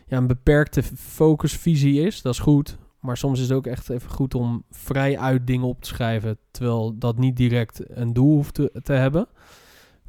ja, 0.09 0.17
een 0.17 0.27
beperkte 0.27 0.83
focusvisie 0.97 2.03
is. 2.03 2.23
Dat 2.23 2.33
is 2.33 2.39
goed. 2.39 2.79
Maar 3.01 3.17
soms 3.17 3.41
is 3.41 3.49
het 3.49 3.57
ook 3.57 3.67
echt 3.67 3.91
even 3.91 4.11
goed 4.11 4.35
om 4.35 4.65
vrij 4.71 5.19
uit 5.19 5.47
dingen 5.47 5.67
op 5.67 5.83
te 5.83 5.89
schrijven. 5.89 6.39
Terwijl 6.51 6.99
dat 6.99 7.19
niet 7.19 7.37
direct 7.37 7.81
een 7.89 8.13
doel 8.13 8.35
hoeft 8.35 8.55
te, 8.55 8.93
hebben. 8.93 9.29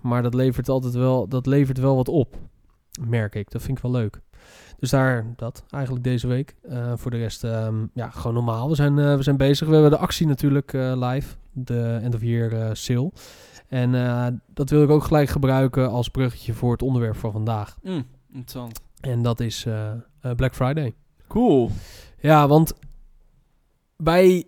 Maar 0.02 0.24
dat 0.24 0.34
levert 0.34 0.70
altijd 0.70 0.94
wel, 0.94 1.28
dat 1.28 1.46
levert 1.46 1.78
wel 1.78 1.96
wat 1.96 2.08
op. 2.08 2.36
Merk 3.08 3.36
ik. 3.36 3.52
Dat 3.52 3.62
vind 3.62 3.78
ik 3.78 3.84
wel 3.84 3.92
leuk. 3.92 4.22
Dus 4.80 4.90
daar 4.90 5.34
dat 5.36 5.64
eigenlijk 5.70 6.04
deze 6.04 6.28
week. 6.28 6.56
Eh, 6.62 6.94
voor 6.96 7.12
de 7.12 7.18
rest, 7.18 7.44
ehm, 7.44 7.86
ja, 7.94 8.10
gewoon 8.10 8.34
normaal. 8.34 8.70
We 8.70 8.76
zijn, 8.76 9.00
eh, 9.00 9.16
we 9.16 9.24
zijn 9.24 9.38
bezig. 9.38 9.68
We 9.68 9.74
hebben 9.74 9.92
de 9.92 9.98
actie 9.98 10.28
natuurlijk 10.28 10.74
eh, 10.74 11.10
live. 11.10 11.36
De 11.52 12.00
end 12.02 12.16
of 12.16 12.22
year 12.22 12.76
sale. 12.76 13.12
En 13.68 14.42
dat 14.54 14.70
wil 14.70 14.84
ik 14.84 14.90
ook 14.90 15.04
gelijk 15.04 15.30
gebruiken 15.30 15.90
als 15.90 16.10
bruggetje 16.10 16.54
voor 16.54 16.72
het 16.72 16.82
onderwerp 16.82 17.16
van 17.16 17.32
vandaag. 17.32 17.78
Mm, 17.82 18.06
interessant. 18.28 18.82
En 19.02 19.22
dat 19.22 19.40
is 19.40 19.66
eh, 19.66 19.92
eh, 20.22 20.32
Black 20.36 20.56
Friday. 20.56 20.94
Cool. 21.28 21.72
Ja, 22.20 22.48
want 22.48 22.74
bij. 23.98 24.44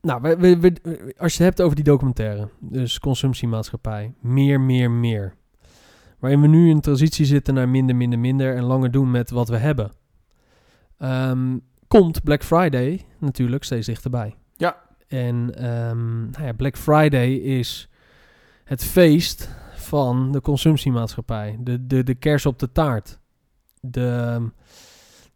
Nou, 0.00 0.20
we, 0.22 0.36
we- 0.36 0.58
we- 0.60 1.14
als 1.18 1.32
je 1.36 1.38
het 1.42 1.46
hebt 1.56 1.62
over 1.62 1.76
die 1.76 1.84
documentaire, 1.84 2.48
dus 2.60 2.98
consumptiemaatschappij, 2.98 4.14
meer, 4.20 4.60
meer, 4.60 4.90
meer. 4.90 5.34
Waarin 6.18 6.40
we 6.40 6.46
nu 6.46 6.70
in 6.70 6.80
transitie 6.80 7.24
zitten 7.26 7.54
naar 7.54 7.68
minder, 7.68 7.96
minder, 7.96 8.18
minder 8.18 8.56
en 8.56 8.62
langer 8.62 8.90
doen 8.90 9.10
met 9.10 9.30
wat 9.30 9.48
we 9.48 9.56
hebben. 9.56 9.92
Ehm, 10.98 11.58
komt 11.88 12.22
Black 12.22 12.42
Friday 12.44 13.04
natuurlijk 13.18 13.64
steeds 13.64 13.86
dichterbij. 13.86 14.36
Ja. 14.56 14.76
En 15.08 15.54
ehm, 15.54 16.30
nou 16.30 16.44
ja, 16.44 16.52
Black 16.52 16.76
Friday 16.76 17.32
is 17.34 17.88
het 18.64 18.84
feest 18.84 19.50
van 19.88 20.32
de 20.32 20.40
consumptiemaatschappij. 20.40 21.56
De, 21.60 21.86
de, 21.86 22.02
de 22.02 22.14
kers 22.14 22.46
op 22.46 22.58
de 22.58 22.72
taart. 22.72 23.18
De, 23.80 24.36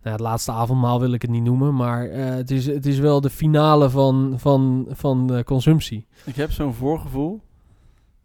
nou, 0.02 0.16
het 0.16 0.20
laatste 0.20 0.52
avondmaal 0.52 1.00
wil 1.00 1.12
ik 1.12 1.22
het 1.22 1.30
niet 1.30 1.42
noemen, 1.42 1.74
maar 1.74 2.08
eh, 2.08 2.24
het, 2.24 2.50
is, 2.50 2.66
het 2.66 2.86
is 2.86 2.98
wel 2.98 3.20
de 3.20 3.30
finale 3.30 3.90
van, 3.90 4.34
van, 4.36 4.86
van 4.90 5.26
de 5.26 5.44
consumptie. 5.44 6.06
Ik 6.24 6.36
heb 6.36 6.52
zo'n 6.52 6.74
voorgevoel 6.74 7.40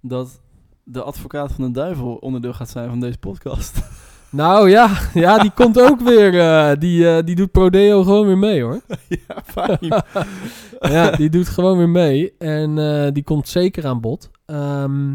dat 0.02 0.42
de 0.84 1.04
advocaat 1.04 1.52
van 1.52 1.64
de 1.64 1.72
duivel 1.72 2.16
onderdeel 2.16 2.54
gaat 2.54 2.70
zijn 2.70 2.90
van 2.90 3.00
deze 3.00 3.18
podcast. 3.18 3.80
Nou 4.30 4.70
ja, 4.70 4.90
ja 5.14 5.38
die 5.40 5.52
komt 5.52 5.82
ook 5.82 6.00
weer. 6.02 6.40
eh, 6.40 6.80
die, 6.80 7.10
eh, 7.10 7.24
die 7.26 7.36
doet 7.36 7.52
Prodeo 7.52 8.04
gewoon 8.04 8.26
weer 8.28 8.38
mee 8.38 8.64
hoor. 8.64 8.82
ja, 9.28 9.42
fijn. 9.46 10.04
ja, 10.94 11.12
die 11.12 11.30
doet 11.30 11.48
gewoon 11.48 11.78
weer 11.78 11.90
mee. 11.90 12.38
En 12.38 12.76
die 13.14 13.24
komt 13.24 13.48
zeker 13.48 13.88
aan 13.88 14.02
bod. 14.02 14.30
Ehm, 14.46 15.14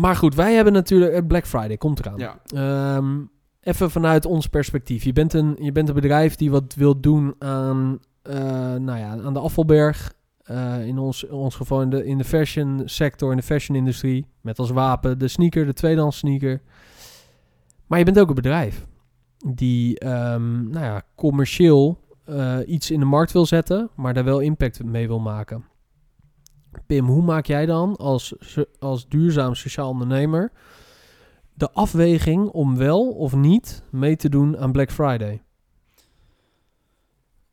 Maar 0.00 0.16
goed, 0.16 0.34
wij 0.34 0.54
hebben 0.54 0.72
natuurlijk... 0.72 1.12
eh, 1.12 1.26
Black 1.26 1.46
Friday 1.46 1.76
komt 1.76 1.98
eraan. 1.98 2.18
Ja. 2.18 2.38
Ehm, 2.46 3.20
even 3.60 3.90
vanuit 3.90 4.26
ons 4.26 4.46
perspectief. 4.46 5.04
Je 5.04 5.12
bent 5.12 5.32
een, 5.32 5.56
je 5.60 5.72
bent 5.72 5.88
een 5.88 5.94
bedrijf 5.94 6.36
die 6.36 6.50
wat 6.50 6.74
wil 6.74 7.00
doen 7.00 7.34
aan, 7.38 7.98
eh, 8.22 8.34
nou 8.74 8.98
ja, 8.98 9.18
aan 9.24 9.32
de 9.32 9.38
afvalberg. 9.38 10.14
Eh, 10.42 10.86
in, 10.86 10.98
ons, 10.98 11.24
in 11.24 11.32
ons 11.32 11.54
geval 11.54 11.82
in 11.82 11.90
de, 11.90 12.04
in 12.04 12.18
de 12.18 12.24
fashion 12.24 12.82
sector, 12.84 13.30
in 13.30 13.36
de 13.36 13.42
fashion 13.42 13.76
industrie. 13.76 14.26
Met 14.40 14.58
als 14.58 14.70
wapen 14.70 15.18
de 15.18 15.28
sneaker, 15.28 15.66
de 15.66 15.72
tweedehands 15.72 16.18
sneaker. 16.18 16.60
Maar 17.86 17.98
je 17.98 18.04
bent 18.04 18.18
ook 18.18 18.28
een 18.28 18.34
bedrijf 18.34 18.86
die 19.46 20.04
nou 20.04 20.80
ja, 20.80 21.02
commercieel 21.14 21.98
uh, 22.28 22.56
iets 22.66 22.90
in 22.90 23.00
de 23.00 23.06
markt 23.06 23.32
wil 23.32 23.46
zetten, 23.46 23.90
maar 23.96 24.14
daar 24.14 24.24
wel 24.24 24.40
impact 24.40 24.84
mee 24.84 25.06
wil 25.06 25.20
maken. 25.20 25.64
Pim, 26.86 27.06
hoe 27.06 27.22
maak 27.22 27.46
jij 27.46 27.66
dan 27.66 27.96
als, 27.96 28.34
als 28.78 29.08
duurzaam 29.08 29.54
sociaal 29.54 29.88
ondernemer 29.88 30.52
de 31.54 31.70
afweging 31.72 32.48
om 32.48 32.76
wel 32.76 33.08
of 33.08 33.34
niet 33.34 33.82
mee 33.90 34.16
te 34.16 34.28
doen 34.28 34.58
aan 34.58 34.72
Black 34.72 34.90
Friday? 34.90 35.42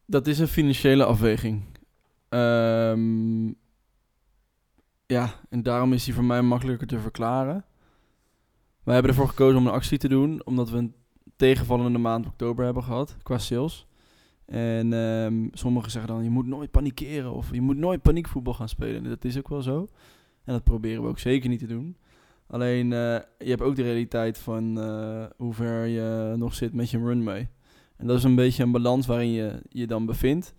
Dat 0.05 0.27
is 0.27 0.39
een 0.39 0.47
financiële 0.47 1.05
afweging. 1.05 1.63
Um, 2.29 3.55
ja, 5.05 5.29
en 5.49 5.63
daarom 5.63 5.93
is 5.93 6.03
die 6.03 6.13
voor 6.13 6.23
mij 6.23 6.41
makkelijker 6.41 6.87
te 6.87 6.99
verklaren. 6.99 7.65
Wij 8.83 8.93
hebben 8.93 9.11
ervoor 9.11 9.29
gekozen 9.29 9.57
om 9.59 9.67
een 9.67 9.73
actie 9.73 9.97
te 9.97 10.07
doen, 10.07 10.45
omdat 10.45 10.69
we 10.69 10.77
een 10.77 10.95
tegenvallende 11.35 11.99
maand 11.99 12.25
oktober 12.25 12.65
hebben 12.65 12.83
gehad 12.83 13.17
qua 13.23 13.37
sales. 13.37 13.87
En 14.45 14.93
um, 14.93 15.49
sommigen 15.53 15.91
zeggen 15.91 16.13
dan, 16.13 16.23
je 16.23 16.29
moet 16.29 16.45
nooit 16.45 16.71
panikeren 16.71 17.33
of 17.33 17.51
je 17.51 17.61
moet 17.61 17.77
nooit 17.77 18.01
paniekvoetbal 18.01 18.53
gaan 18.53 18.69
spelen. 18.69 19.03
En 19.03 19.09
dat 19.09 19.25
is 19.25 19.37
ook 19.37 19.49
wel 19.49 19.61
zo. 19.61 19.89
En 20.43 20.53
dat 20.53 20.63
proberen 20.63 21.01
we 21.01 21.07
ook 21.07 21.19
zeker 21.19 21.49
niet 21.49 21.59
te 21.59 21.67
doen. 21.67 21.97
Alleen, 22.47 22.85
uh, 22.85 23.17
je 23.37 23.49
hebt 23.49 23.61
ook 23.61 23.75
de 23.75 23.83
realiteit 23.83 24.37
van 24.37 24.79
uh, 24.79 25.25
hoe 25.37 25.53
ver 25.53 25.85
je 25.85 26.33
nog 26.37 26.53
zit 26.53 26.73
met 26.73 26.89
je 26.89 26.97
runway. 26.97 27.49
En 27.97 28.07
dat 28.07 28.17
is 28.17 28.23
een 28.23 28.35
beetje 28.35 28.63
een 28.63 28.71
balans 28.71 29.05
waarin 29.05 29.31
je 29.31 29.61
je 29.69 29.87
dan 29.87 30.05
bevindt. 30.05 30.53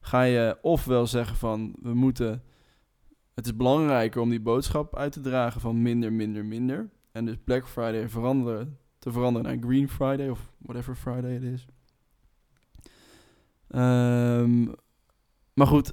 Ga 0.00 0.22
je 0.22 0.58
ofwel 0.62 1.06
zeggen 1.06 1.36
van, 1.36 1.74
we 1.82 1.94
moeten... 1.94 2.42
Het 3.34 3.46
is 3.46 3.56
belangrijker 3.56 4.20
om 4.20 4.30
die 4.30 4.40
boodschap 4.40 4.96
uit 4.96 5.12
te 5.12 5.20
dragen 5.20 5.60
van 5.60 5.82
minder, 5.82 6.12
minder, 6.12 6.44
minder. 6.44 6.90
En 7.12 7.24
dus 7.24 7.36
Black 7.44 7.68
Friday 7.68 8.08
veranderen, 8.08 8.78
te 8.98 9.12
veranderen 9.12 9.48
naar 9.48 9.68
Green 9.68 9.88
Friday 9.88 10.28
of 10.28 10.52
whatever 10.58 10.94
Friday 10.94 11.32
het 11.32 11.42
is. 11.42 11.66
Um, 13.74 14.74
maar 15.54 15.66
goed, 15.66 15.92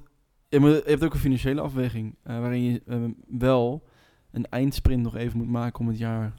je, 0.50 0.60
moet, 0.60 0.72
je, 0.72 0.84
hebt 0.86 1.04
ook 1.04 1.14
een 1.14 1.20
financiële 1.20 1.62
afweging. 1.62 2.16
Uh, 2.28 2.40
waarin 2.40 2.64
je 2.64 2.82
uh, 2.86 3.04
wel 3.28 3.84
een 4.32 4.46
eindsprint 4.50 5.04
nog 5.04 5.16
even 5.16 5.38
moet 5.38 5.50
maken 5.50 5.80
om 5.80 5.88
het 5.88 5.98
jaar 5.98 6.34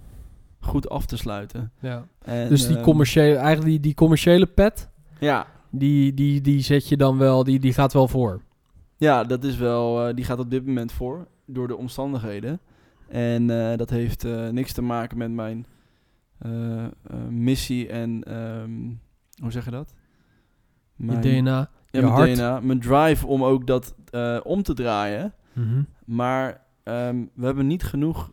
goed 0.60 0.88
af 0.88 1.06
te 1.06 1.16
sluiten. 1.16 1.72
Ja. 1.80 2.06
En, 2.18 2.48
dus 2.48 2.66
die 2.66 2.76
um, 2.76 2.82
commerciële, 2.82 3.36
eigenlijk 3.36 3.70
die, 3.70 3.80
die 3.80 3.94
commerciële 3.94 4.46
pet, 4.46 4.88
ja. 5.18 5.46
die, 5.70 6.14
die, 6.14 6.40
die 6.40 6.60
zet 6.60 6.88
je 6.88 6.96
dan 6.96 7.18
wel, 7.18 7.44
die, 7.44 7.58
die 7.58 7.72
gaat 7.72 7.92
wel 7.92 8.08
voor. 8.08 8.42
Ja, 8.96 9.24
dat 9.24 9.44
is 9.44 9.56
wel, 9.56 10.08
uh, 10.08 10.14
die 10.14 10.24
gaat 10.24 10.38
op 10.38 10.50
dit 10.50 10.66
moment 10.66 10.92
voor 10.92 11.26
door 11.46 11.68
de 11.68 11.76
omstandigheden. 11.76 12.60
En 13.08 13.46
dat 13.76 13.90
heeft 13.90 14.22
niks 14.50 14.72
te 14.72 14.82
maken 14.82 15.18
met 15.18 15.30
mijn 15.30 15.66
missie 17.28 17.88
en 17.88 18.34
um, 18.36 19.00
hoe 19.42 19.52
zeg 19.52 19.64
je 19.64 19.70
dat? 19.70 19.94
Mijn, 20.98 21.22
je 21.22 21.40
DNA, 21.40 21.58
ja, 21.58 21.68
je 21.90 22.00
mijn 22.00 22.12
hart. 22.12 22.34
DNA, 22.34 22.60
mijn 22.60 22.80
drive 22.80 23.26
om 23.26 23.44
ook 23.44 23.66
dat 23.66 23.94
uh, 24.10 24.40
om 24.42 24.62
te 24.62 24.74
draaien. 24.74 25.32
Mm 25.52 25.64
-hmm. 25.64 25.86
Maar 26.04 26.60
um, 26.84 27.30
we 27.34 27.46
hebben 27.46 27.66
niet 27.66 27.82
genoeg 27.82 28.30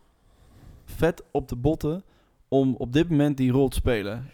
vet 0.84 1.22
op 1.30 1.48
de 1.48 1.56
botten 1.56 2.02
om 2.48 2.74
op 2.78 2.92
dit 2.92 3.10
moment 3.10 3.36
die 3.36 3.50
rol 3.50 3.68
te 3.68 3.76
spelen. 3.76 4.28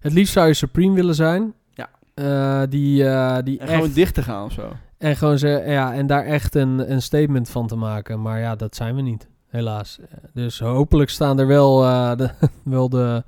Het 0.00 0.12
liefst 0.12 0.32
zou 0.32 0.46
je 0.46 0.54
Supreme 0.54 0.94
willen 0.94 1.14
zijn. 1.14 1.54
Ja. 1.70 1.88
Uh, 2.14 2.62
die, 2.68 3.02
uh, 3.02 3.38
die 3.44 3.58
en 3.58 3.66
echt, 3.66 3.74
gewoon 3.74 3.92
dicht 3.92 4.14
te 4.14 4.22
gaan 4.22 4.44
of 4.44 4.52
zo. 4.52 4.72
En, 4.98 5.16
gewoon 5.16 5.38
ze, 5.38 5.62
ja, 5.66 5.94
en 5.94 6.06
daar 6.06 6.24
echt 6.24 6.54
een, 6.54 6.92
een 6.92 7.02
statement 7.02 7.48
van 7.48 7.66
te 7.66 7.76
maken. 7.76 8.22
Maar 8.22 8.40
ja, 8.40 8.56
dat 8.56 8.74
zijn 8.76 8.94
we 8.94 9.02
niet, 9.02 9.28
helaas. 9.48 9.98
Dus 10.32 10.58
hopelijk 10.58 11.10
staan 11.10 11.38
er 11.38 11.46
wel, 11.46 11.80
de, 12.16 12.30
wel 12.62 12.88
de 12.88 13.24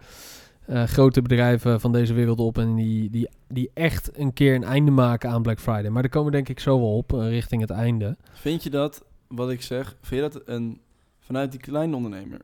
uh, 0.69 0.83
grote 0.85 1.23
bedrijven 1.23 1.81
van 1.81 1.93
deze 1.93 2.15
wereld 2.15 2.39
op 2.39 2.59
en 2.59 2.75
die, 2.75 3.11
die, 3.11 3.29
die 3.49 3.71
echt 3.75 4.19
een 4.19 4.33
keer 4.33 4.55
een 4.55 4.65
einde 4.65 4.91
maken 4.91 5.31
aan 5.31 5.43
Black 5.43 5.61
Friday. 5.61 5.91
Maar 5.91 6.03
daar 6.03 6.11
komen 6.11 6.31
we 6.31 6.37
denk 6.37 6.49
ik 6.49 6.61
zo 6.61 6.79
wel 6.79 6.97
op, 6.97 7.13
uh, 7.13 7.29
richting 7.29 7.61
het 7.61 7.71
einde. 7.71 8.17
Vind 8.33 8.63
je 8.63 8.71
dat, 8.71 9.05
wat 9.29 9.51
ik 9.51 9.63
zeg, 9.63 9.97
vind 10.01 10.23
je 10.23 10.31
dat 10.31 10.49
een, 10.49 10.81
vanuit 11.19 11.51
die 11.51 11.61
kleine 11.61 11.97
ondernemer, 11.97 12.41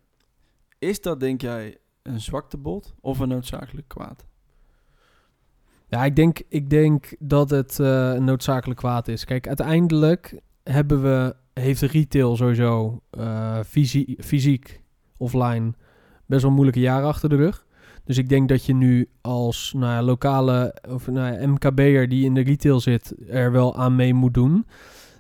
is 0.78 1.00
dat 1.00 1.21
denk 1.21 1.40
jij 1.40 1.76
een 2.02 2.21
zwaktebod 2.21 2.95
of 3.00 3.19
een 3.19 3.28
noodzakelijk 3.28 3.88
kwaad? 3.88 4.25
Ja, 5.88 6.04
ik 6.04 6.16
denk, 6.16 6.43
ik 6.49 6.71
denk 6.71 7.14
dat 7.19 7.50
het 7.50 7.78
uh, 7.78 8.12
een 8.14 8.25
noodzakelijk 8.25 8.78
kwaad 8.78 9.09
is. 9.09 9.25
Kijk, 9.25 9.47
uiteindelijk 9.47 10.40
hebben 10.62 11.02
we, 11.02 11.37
heeft 11.61 11.81
retail 11.81 12.37
sowieso 12.37 13.02
fysie, 13.66 14.16
fysiek, 14.21 14.83
offline, 15.16 15.73
best 16.26 16.43
wel 16.43 16.50
moeilijke 16.50 16.81
jaren 16.81 17.09
achter 17.09 17.28
de 17.28 17.37
rug. 17.37 17.66
Dus 18.04 18.18
ik 18.18 18.28
denk 18.28 18.49
dat 18.49 18.64
je 18.64 18.75
nu 18.75 19.08
als 19.20 19.73
nou 19.76 19.92
ja, 19.92 20.02
lokale 20.02 20.75
of 20.88 21.06
nou 21.06 21.32
ja, 21.32 21.46
MKB'er 21.49 22.08
die 22.08 22.25
in 22.25 22.34
de 22.34 22.40
retail 22.40 22.80
zit 22.80 23.14
er 23.28 23.52
wel 23.52 23.76
aan 23.76 23.96
mee 23.96 24.14
moet 24.14 24.34
doen. 24.34 24.66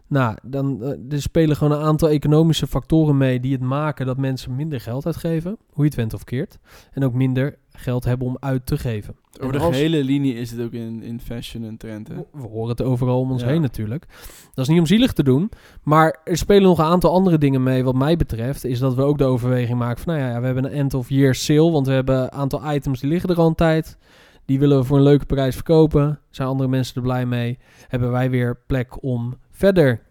Nou, 0.06 0.36
dan 0.42 0.82
er 1.10 1.22
spelen 1.22 1.56
gewoon 1.56 1.78
een 1.78 1.84
aantal 1.84 2.08
economische 2.08 2.66
factoren 2.66 3.16
mee 3.16 3.40
die 3.40 3.52
het 3.52 3.60
maken 3.60 4.06
dat 4.06 4.18
mensen 4.18 4.56
minder 4.56 4.80
geld 4.80 5.06
uitgeven, 5.06 5.56
hoe 5.70 5.84
je 5.84 5.90
het 5.90 5.94
went 5.94 6.14
of 6.14 6.24
keert. 6.24 6.58
En 6.92 7.04
ook 7.04 7.14
minder 7.14 7.58
geld 7.76 8.04
hebben 8.04 8.26
om 8.26 8.36
uit 8.40 8.66
te 8.66 8.78
geven. 8.78 9.16
Over 9.40 9.52
de 9.52 9.58
als, 9.58 9.76
hele 9.76 10.04
linie 10.04 10.34
is 10.34 10.50
het 10.50 10.60
ook 10.60 10.72
in, 10.72 11.02
in 11.02 11.20
fashion 11.20 11.64
en 11.64 11.76
trend. 11.76 12.08
Hè? 12.08 12.14
We 12.14 12.46
horen 12.46 12.68
het 12.68 12.82
overal 12.82 13.20
om 13.20 13.30
ons 13.30 13.42
ja. 13.42 13.48
heen 13.48 13.60
natuurlijk. 13.60 14.06
Dat 14.54 14.64
is 14.64 14.70
niet 14.70 14.80
om 14.80 14.86
zielig 14.86 15.12
te 15.12 15.22
doen. 15.22 15.50
Maar 15.82 16.20
er 16.24 16.36
spelen 16.36 16.62
nog 16.62 16.78
een 16.78 16.84
aantal 16.84 17.12
andere 17.12 17.38
dingen 17.38 17.62
mee 17.62 17.84
wat 17.84 17.94
mij 17.94 18.16
betreft. 18.16 18.64
Is 18.64 18.78
dat 18.78 18.94
we 18.94 19.02
ook 19.02 19.18
de 19.18 19.24
overweging 19.24 19.78
maken 19.78 20.02
van... 20.02 20.14
Nou 20.14 20.30
ja, 20.30 20.40
we 20.40 20.46
hebben 20.46 20.64
een 20.64 20.72
end 20.72 20.94
of 20.94 21.08
year 21.08 21.34
sale. 21.34 21.70
Want 21.70 21.86
we 21.86 21.92
hebben 21.92 22.22
een 22.22 22.32
aantal 22.32 22.72
items 22.72 23.00
die 23.00 23.10
liggen 23.10 23.30
er 23.30 23.36
al 23.36 23.46
een 23.46 23.54
tijd. 23.54 23.98
Die 24.44 24.58
willen 24.58 24.78
we 24.78 24.84
voor 24.84 24.96
een 24.96 25.02
leuke 25.02 25.26
prijs 25.26 25.54
verkopen. 25.54 26.20
Zijn 26.30 26.48
andere 26.48 26.68
mensen 26.68 26.94
er 26.94 27.02
blij 27.02 27.26
mee. 27.26 27.58
Hebben 27.88 28.10
wij 28.10 28.30
weer 28.30 28.62
plek 28.66 29.02
om 29.02 29.34
verder 29.50 30.02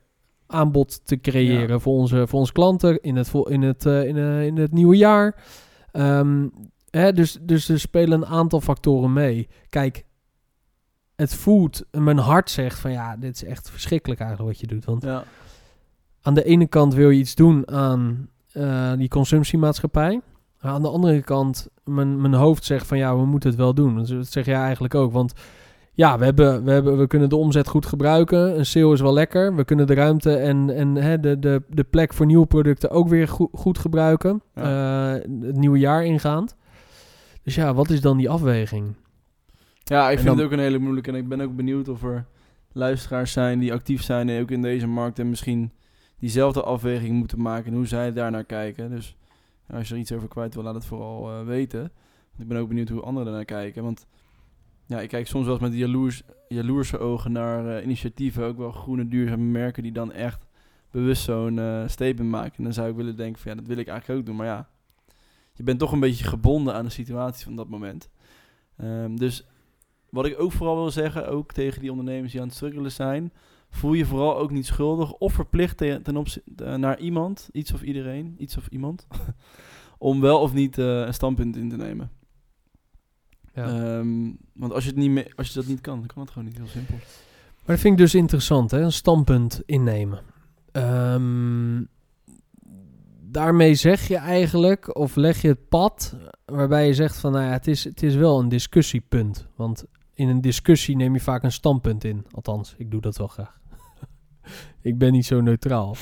aanbod 0.47 1.05
te 1.05 1.19
creëren 1.19 1.67
ja. 1.67 1.79
voor, 1.79 1.93
onze, 1.93 2.27
voor 2.27 2.39
onze 2.39 2.51
klanten 2.51 3.01
in 3.01 3.15
het, 3.15 3.31
in 3.47 3.61
het, 3.61 3.85
uh, 3.85 4.07
in, 4.07 4.15
uh, 4.15 4.45
in 4.45 4.57
het 4.57 4.71
nieuwe 4.71 4.97
jaar. 4.97 5.43
Um, 5.93 6.51
Hè, 6.97 7.13
dus, 7.13 7.37
dus 7.41 7.69
er 7.69 7.79
spelen 7.79 8.21
een 8.21 8.27
aantal 8.27 8.61
factoren 8.61 9.13
mee. 9.13 9.47
Kijk, 9.69 10.05
het 11.15 11.33
voelt, 11.33 11.85
mijn 11.91 12.17
hart 12.17 12.49
zegt 12.49 12.79
van 12.79 12.91
ja, 12.91 13.17
dit 13.17 13.35
is 13.35 13.43
echt 13.43 13.69
verschrikkelijk 13.69 14.19
eigenlijk 14.19 14.51
wat 14.51 14.59
je 14.59 14.75
doet. 14.75 14.85
Want 14.85 15.03
ja. 15.03 15.23
aan 16.21 16.33
de 16.33 16.43
ene 16.43 16.67
kant 16.67 16.93
wil 16.93 17.09
je 17.09 17.19
iets 17.19 17.35
doen 17.35 17.71
aan 17.71 18.29
uh, 18.53 18.93
die 18.97 19.07
consumptiemaatschappij. 19.07 20.21
Aan 20.59 20.81
de 20.81 20.89
andere 20.89 21.21
kant, 21.21 21.67
mijn, 21.83 22.21
mijn 22.21 22.33
hoofd 22.33 22.65
zegt 22.65 22.87
van 22.87 22.97
ja, 22.97 23.15
we 23.15 23.25
moeten 23.25 23.49
het 23.49 23.59
wel 23.59 23.73
doen. 23.73 23.95
Dat 23.95 24.27
zeg 24.27 24.45
jij 24.45 24.61
eigenlijk 24.61 24.95
ook. 24.95 25.11
Want 25.11 25.33
ja, 25.93 26.17
we, 26.17 26.25
hebben, 26.25 26.63
we, 26.63 26.71
hebben, 26.71 26.97
we 26.97 27.07
kunnen 27.07 27.29
de 27.29 27.35
omzet 27.35 27.67
goed 27.67 27.85
gebruiken. 27.85 28.57
Een 28.57 28.65
sale 28.65 28.93
is 28.93 29.01
wel 29.01 29.13
lekker. 29.13 29.55
We 29.55 29.63
kunnen 29.63 29.87
de 29.87 29.93
ruimte 29.93 30.35
en, 30.35 30.69
en 30.69 30.95
hè, 30.95 31.19
de, 31.19 31.39
de, 31.39 31.63
de 31.69 31.83
plek 31.83 32.13
voor 32.13 32.25
nieuwe 32.25 32.45
producten 32.45 32.89
ook 32.89 33.07
weer 33.07 33.27
goed, 33.27 33.49
goed 33.53 33.77
gebruiken. 33.77 34.41
Ja. 34.55 35.15
Uh, 35.15 35.21
het 35.41 35.57
nieuwe 35.57 35.79
jaar 35.79 36.05
ingaand. 36.05 36.55
Dus 37.43 37.55
ja, 37.55 37.73
wat 37.73 37.89
is 37.89 38.01
dan 38.01 38.17
die 38.17 38.29
afweging? 38.29 38.95
Ja, 39.83 40.09
ik 40.09 40.15
vind 40.15 40.27
dan, 40.27 40.37
het 40.37 40.45
ook 40.45 40.51
een 40.51 40.59
hele 40.59 40.77
moeilijke. 40.77 41.09
En 41.09 41.15
ik 41.15 41.27
ben 41.27 41.41
ook 41.41 41.55
benieuwd 41.55 41.87
of 41.87 42.03
er 42.03 42.25
luisteraars 42.71 43.31
zijn 43.31 43.59
die 43.59 43.73
actief 43.73 44.03
zijn 44.03 44.29
en 44.29 44.41
ook 44.41 44.51
in 44.51 44.61
deze 44.61 44.87
markt 44.87 45.19
en 45.19 45.29
misschien 45.29 45.71
diezelfde 46.19 46.63
afweging 46.63 47.15
moeten 47.15 47.41
maken 47.41 47.71
en 47.71 47.77
hoe 47.77 47.87
zij 47.87 48.13
daar 48.13 48.31
naar 48.31 48.43
kijken. 48.43 48.89
Dus 48.89 49.15
als 49.69 49.87
je 49.87 49.93
er 49.93 49.99
iets 49.99 50.11
over 50.11 50.27
kwijt 50.27 50.53
wil, 50.53 50.63
laat 50.63 50.73
het 50.73 50.85
vooral 50.85 51.29
uh, 51.29 51.45
weten. 51.45 51.79
Want 51.79 52.41
ik 52.41 52.47
ben 52.47 52.57
ook 52.57 52.67
benieuwd 52.67 52.89
hoe 52.89 53.01
anderen 53.01 53.27
ernaar 53.27 53.45
kijken. 53.45 53.83
Want 53.83 54.05
ja, 54.85 55.01
ik 55.01 55.09
kijk 55.09 55.27
soms 55.27 55.45
wel 55.45 55.53
eens 55.53 55.63
met 55.63 55.73
jaloers, 55.73 56.23
jaloerse 56.47 56.97
ogen 56.99 57.31
naar 57.31 57.65
uh, 57.65 57.83
initiatieven, 57.83 58.45
ook 58.45 58.57
wel 58.57 58.71
groene 58.71 59.07
duurzame 59.07 59.43
merken 59.43 59.83
die 59.83 59.91
dan 59.91 60.11
echt 60.11 60.45
bewust 60.91 61.23
zo'n 61.23 61.57
uh, 61.57 61.87
statement 61.87 62.29
maken. 62.29 62.57
En 62.57 62.63
dan 62.63 62.73
zou 62.73 62.89
ik 62.89 62.95
willen 62.95 63.15
denken 63.15 63.41
van 63.41 63.51
ja, 63.51 63.57
dat 63.57 63.67
wil 63.67 63.77
ik 63.77 63.87
eigenlijk 63.87 64.19
ook 64.19 64.25
doen. 64.25 64.35
Maar 64.35 64.45
ja, 64.45 64.69
je 65.53 65.63
bent 65.63 65.79
toch 65.79 65.91
een 65.91 65.99
beetje 65.99 66.23
gebonden 66.23 66.73
aan 66.73 66.85
de 66.85 66.91
situatie 66.91 67.43
van 67.43 67.55
dat 67.55 67.69
moment. 67.69 68.09
Um, 68.77 69.19
dus 69.19 69.47
wat 70.09 70.25
ik 70.25 70.39
ook 70.39 70.51
vooral 70.51 70.75
wil 70.75 70.91
zeggen, 70.91 71.27
ook 71.27 71.51
tegen 71.51 71.81
die 71.81 71.91
ondernemers 71.91 72.31
die 72.31 72.41
aan 72.41 72.47
het 72.47 72.55
struggelen 72.55 72.91
zijn, 72.91 73.33
voel 73.69 73.93
je 73.93 74.05
vooral 74.05 74.37
ook 74.37 74.51
niet 74.51 74.65
schuldig 74.65 75.11
of 75.13 75.33
verplicht 75.33 75.77
ten, 75.77 76.01
ten 76.01 76.17
opzichte 76.17 76.77
naar 76.77 76.99
iemand, 76.99 77.49
iets 77.51 77.73
of 77.73 77.81
iedereen, 77.81 78.35
iets 78.37 78.57
of 78.57 78.67
iemand, 78.67 79.07
om 79.97 80.21
wel 80.21 80.39
of 80.39 80.53
niet 80.53 80.77
uh, 80.77 80.99
een 80.99 81.13
standpunt 81.13 81.55
in 81.55 81.69
te 81.69 81.75
nemen. 81.75 82.11
Ja. 83.53 83.97
Um, 83.97 84.37
want 84.53 84.73
als 84.73 84.83
je, 84.83 84.89
het 84.89 84.99
niet 84.99 85.09
mee, 85.09 85.35
als 85.35 85.47
je 85.47 85.53
dat 85.53 85.65
niet 85.65 85.81
kan, 85.81 85.99
dan 85.99 86.07
kan 86.07 86.21
het 86.21 86.31
gewoon 86.31 86.47
niet 86.47 86.57
heel 86.57 86.67
simpel. 86.67 86.95
Maar 86.95 87.75
dat 87.75 87.79
vind 87.79 87.93
ik 87.93 87.99
dus 87.99 88.15
interessant, 88.15 88.71
hè? 88.71 88.81
een 88.81 88.91
standpunt 88.91 89.61
innemen. 89.65 90.21
Um, 90.71 91.89
daarmee 93.33 93.75
zeg 93.75 94.07
je 94.07 94.17
eigenlijk, 94.17 94.97
of 94.97 95.15
leg 95.15 95.41
je 95.41 95.47
het 95.47 95.69
pad, 95.69 96.15
waarbij 96.45 96.87
je 96.87 96.93
zegt 96.93 97.17
van, 97.17 97.31
nou 97.31 97.43
ja, 97.43 97.51
het 97.51 97.67
is, 97.67 97.83
het 97.83 98.03
is 98.03 98.15
wel 98.15 98.39
een 98.39 98.49
discussiepunt. 98.49 99.47
Want 99.55 99.85
in 100.13 100.27
een 100.29 100.41
discussie 100.41 100.95
neem 100.95 101.13
je 101.13 101.19
vaak 101.19 101.43
een 101.43 101.51
standpunt 101.51 102.03
in. 102.03 102.25
Althans, 102.31 102.75
ik 102.77 102.91
doe 102.91 103.01
dat 103.01 103.17
wel 103.17 103.27
graag. 103.27 103.59
ik 104.81 104.97
ben 104.97 105.11
niet 105.11 105.25
zo 105.25 105.41
neutraal. 105.41 105.95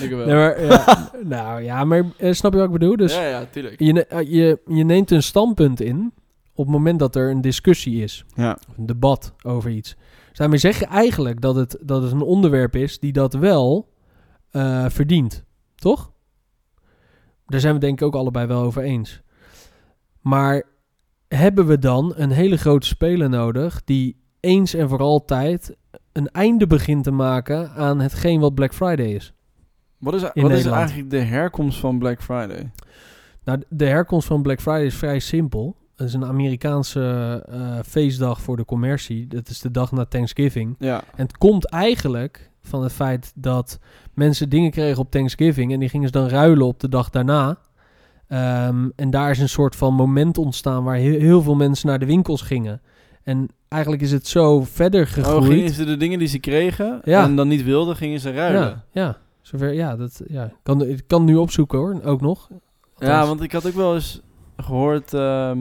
Ik 0.00 0.10
wel. 0.10 0.26
Nee, 0.26 0.34
maar, 0.34 0.64
ja, 0.64 1.10
nou 1.24 1.62
ja, 1.62 1.84
maar 1.84 2.04
eh, 2.18 2.32
snap 2.32 2.52
je 2.52 2.58
wat 2.58 2.66
ik 2.66 2.72
bedoel? 2.72 2.96
Dus 2.96 3.14
ja, 3.14 3.26
ja, 3.26 3.44
tuurlijk. 3.44 3.80
je, 3.80 3.92
ne- 3.92 4.00
eh, 4.00 4.32
je, 4.32 4.60
je 4.66 4.84
neemt 4.84 5.10
een 5.10 5.22
standpunt 5.22 5.80
in 5.80 6.12
op 6.54 6.64
het 6.64 6.74
moment 6.74 6.98
dat 6.98 7.16
er 7.16 7.30
een 7.30 7.40
discussie 7.40 8.02
is. 8.02 8.24
Ja. 8.34 8.58
Of 8.68 8.76
een 8.76 8.86
debat 8.86 9.34
over 9.42 9.70
iets. 9.70 9.96
Dus 10.28 10.38
daarmee 10.38 10.58
zeg 10.58 10.78
je 10.78 10.86
eigenlijk 10.86 11.40
dat 11.40 11.54
het, 11.54 11.78
dat 11.80 12.02
het 12.02 12.12
een 12.12 12.22
onderwerp 12.22 12.76
is 12.76 12.98
die 12.98 13.12
dat 13.12 13.34
wel 13.34 13.88
eh, 14.50 14.84
verdient. 14.88 15.44
Toch? 15.82 16.12
Daar 17.46 17.60
zijn 17.60 17.74
we 17.74 17.80
denk 17.80 18.00
ik 18.00 18.06
ook 18.06 18.14
allebei 18.14 18.46
wel 18.46 18.62
over 18.62 18.82
eens. 18.82 19.22
Maar 20.20 20.62
hebben 21.28 21.66
we 21.66 21.78
dan 21.78 22.12
een 22.16 22.30
hele 22.30 22.56
grote 22.56 22.86
speler 22.86 23.28
nodig 23.28 23.84
die 23.84 24.16
eens 24.40 24.74
en 24.74 24.88
voor 24.88 24.98
altijd 24.98 25.76
een 26.12 26.28
einde 26.28 26.66
begint 26.66 27.04
te 27.04 27.10
maken 27.10 27.70
aan 27.70 28.00
hetgeen 28.00 28.40
wat 28.40 28.54
Black 28.54 28.74
Friday 28.74 29.06
is? 29.06 29.32
Wat 29.98 30.14
is, 30.14 30.22
wat 30.22 30.50
is 30.50 30.66
eigenlijk 30.66 31.10
de 31.10 31.20
herkomst 31.20 31.78
van 31.78 31.98
Black 31.98 32.22
Friday? 32.22 32.70
Nou, 33.44 33.62
de 33.68 33.86
herkomst 33.86 34.26
van 34.26 34.42
Black 34.42 34.60
Friday 34.60 34.84
is 34.84 34.96
vrij 34.96 35.18
simpel. 35.18 35.76
Het 35.96 36.08
is 36.08 36.14
een 36.14 36.24
Amerikaanse 36.24 37.44
eh, 37.48 37.78
feestdag 37.86 38.40
voor 38.40 38.56
de 38.56 38.64
commercie. 38.64 39.26
Dat 39.26 39.48
is 39.48 39.60
de 39.60 39.70
dag 39.70 39.92
na 39.92 40.04
Thanksgiving. 40.04 40.74
Ja. 40.78 41.02
En 41.14 41.22
het 41.22 41.38
komt 41.38 41.64
eigenlijk 41.64 42.51
van 42.62 42.82
het 42.82 42.92
feit 42.92 43.32
dat 43.34 43.78
mensen 44.14 44.48
dingen 44.48 44.70
kregen 44.70 44.98
op 45.00 45.10
Thanksgiving 45.10 45.72
en 45.72 45.80
die 45.80 45.88
gingen 45.88 46.06
ze 46.06 46.12
dan 46.12 46.28
ruilen 46.28 46.66
op 46.66 46.80
de 46.80 46.88
dag 46.88 47.10
daarna. 47.10 47.58
Ehm, 48.28 48.88
en 48.96 49.10
daar 49.10 49.30
is 49.30 49.38
een 49.38 49.48
soort 49.48 49.76
van 49.76 49.94
moment 49.94 50.38
ontstaan 50.38 50.84
waar 50.84 50.96
heel, 50.96 51.20
heel 51.20 51.42
veel 51.42 51.54
mensen 51.56 51.88
naar 51.88 51.98
de 51.98 52.06
winkels 52.06 52.42
gingen. 52.42 52.80
En 53.22 53.48
eigenlijk 53.68 54.02
is 54.02 54.12
het 54.12 54.26
zo 54.26 54.62
verder 54.64 55.02
Oh, 55.02 55.08
gegroeid. 55.12 55.44
gingen 55.52 55.70
ze 55.72 55.84
de 55.84 55.96
dingen 55.96 56.18
die 56.18 56.28
ze 56.28 56.38
kregen 56.38 57.00
Ja. 57.04 57.22
en 57.24 57.36
dan 57.36 57.48
niet 57.48 57.64
wilden, 57.64 57.96
gingen 57.96 58.20
ze 58.20 58.30
ruilen? 58.32 58.62
ja, 58.62 58.84
ja, 59.02 59.16
zover, 59.40 59.72
ja, 59.72 59.96
dat, 59.96 60.22
ja. 60.26 60.50
Kan, 60.62 60.82
ik 60.86 61.02
kan 61.06 61.24
nu 61.24 61.36
opzoeken 61.36 61.78
hoor, 61.78 62.00
ook 62.04 62.20
nog. 62.20 62.48
Ja, 62.96 63.26
want 63.26 63.42
ik 63.42 63.52
had 63.52 63.66
ook 63.66 63.74
wel 63.74 63.94
eens 63.94 64.20
gehoord 64.56 65.14
ehm, 65.14 65.58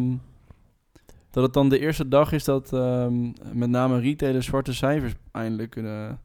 dat 1.31 1.43
het 1.43 1.53
dan 1.53 1.70
de 1.70 1.79
eerste 1.79 2.08
dag 2.08 2.31
is 2.31 2.43
dat 2.43 2.74
ehm, 2.74 3.13
met 3.53 3.70
name 3.70 4.00
retailers 4.00 4.46
zwarte 4.46 4.74
cijfers 4.74 5.13
eindelijk 5.31 5.70
kunnen, 5.70 6.20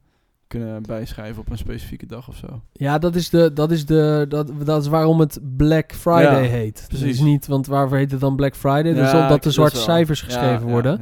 kunnen 0.47 0.83
bijschrijven 0.83 1.41
op 1.41 1.51
een 1.51 1.59
specifieke 1.59 2.07
dag 2.07 2.29
of 2.29 2.37
zo. 2.37 2.63
Ja, 2.73 2.99
dat 2.99 3.15
is, 3.15 3.31
de, 3.31 3.53
dat, 3.53 3.71
is 3.71 3.87
de, 3.87 4.27
dat, 4.29 4.51
dat 4.65 4.83
is 4.83 4.89
waarom 4.89 5.21
het 5.21 5.41
Black 5.57 5.93
Friday 5.93 6.43
Ja, 6.43 6.51
heet. 6.51 6.85
precies. 6.89 7.07
Is 7.09 7.21
niet, 7.21 7.47
want 7.47 7.67
waarvoor 7.67 7.97
heet 7.97 8.11
het 8.11 8.21
dan 8.21 8.37
Black 8.37 8.57
Friday? 8.57 8.93
dus 8.95 9.13
omdat 9.13 9.43
de 9.43 9.51
zwarte 9.51 9.77
cijfers 9.77 10.21
geschreven 10.21 10.67
ja, 10.67 10.73
worden. 10.73 11.01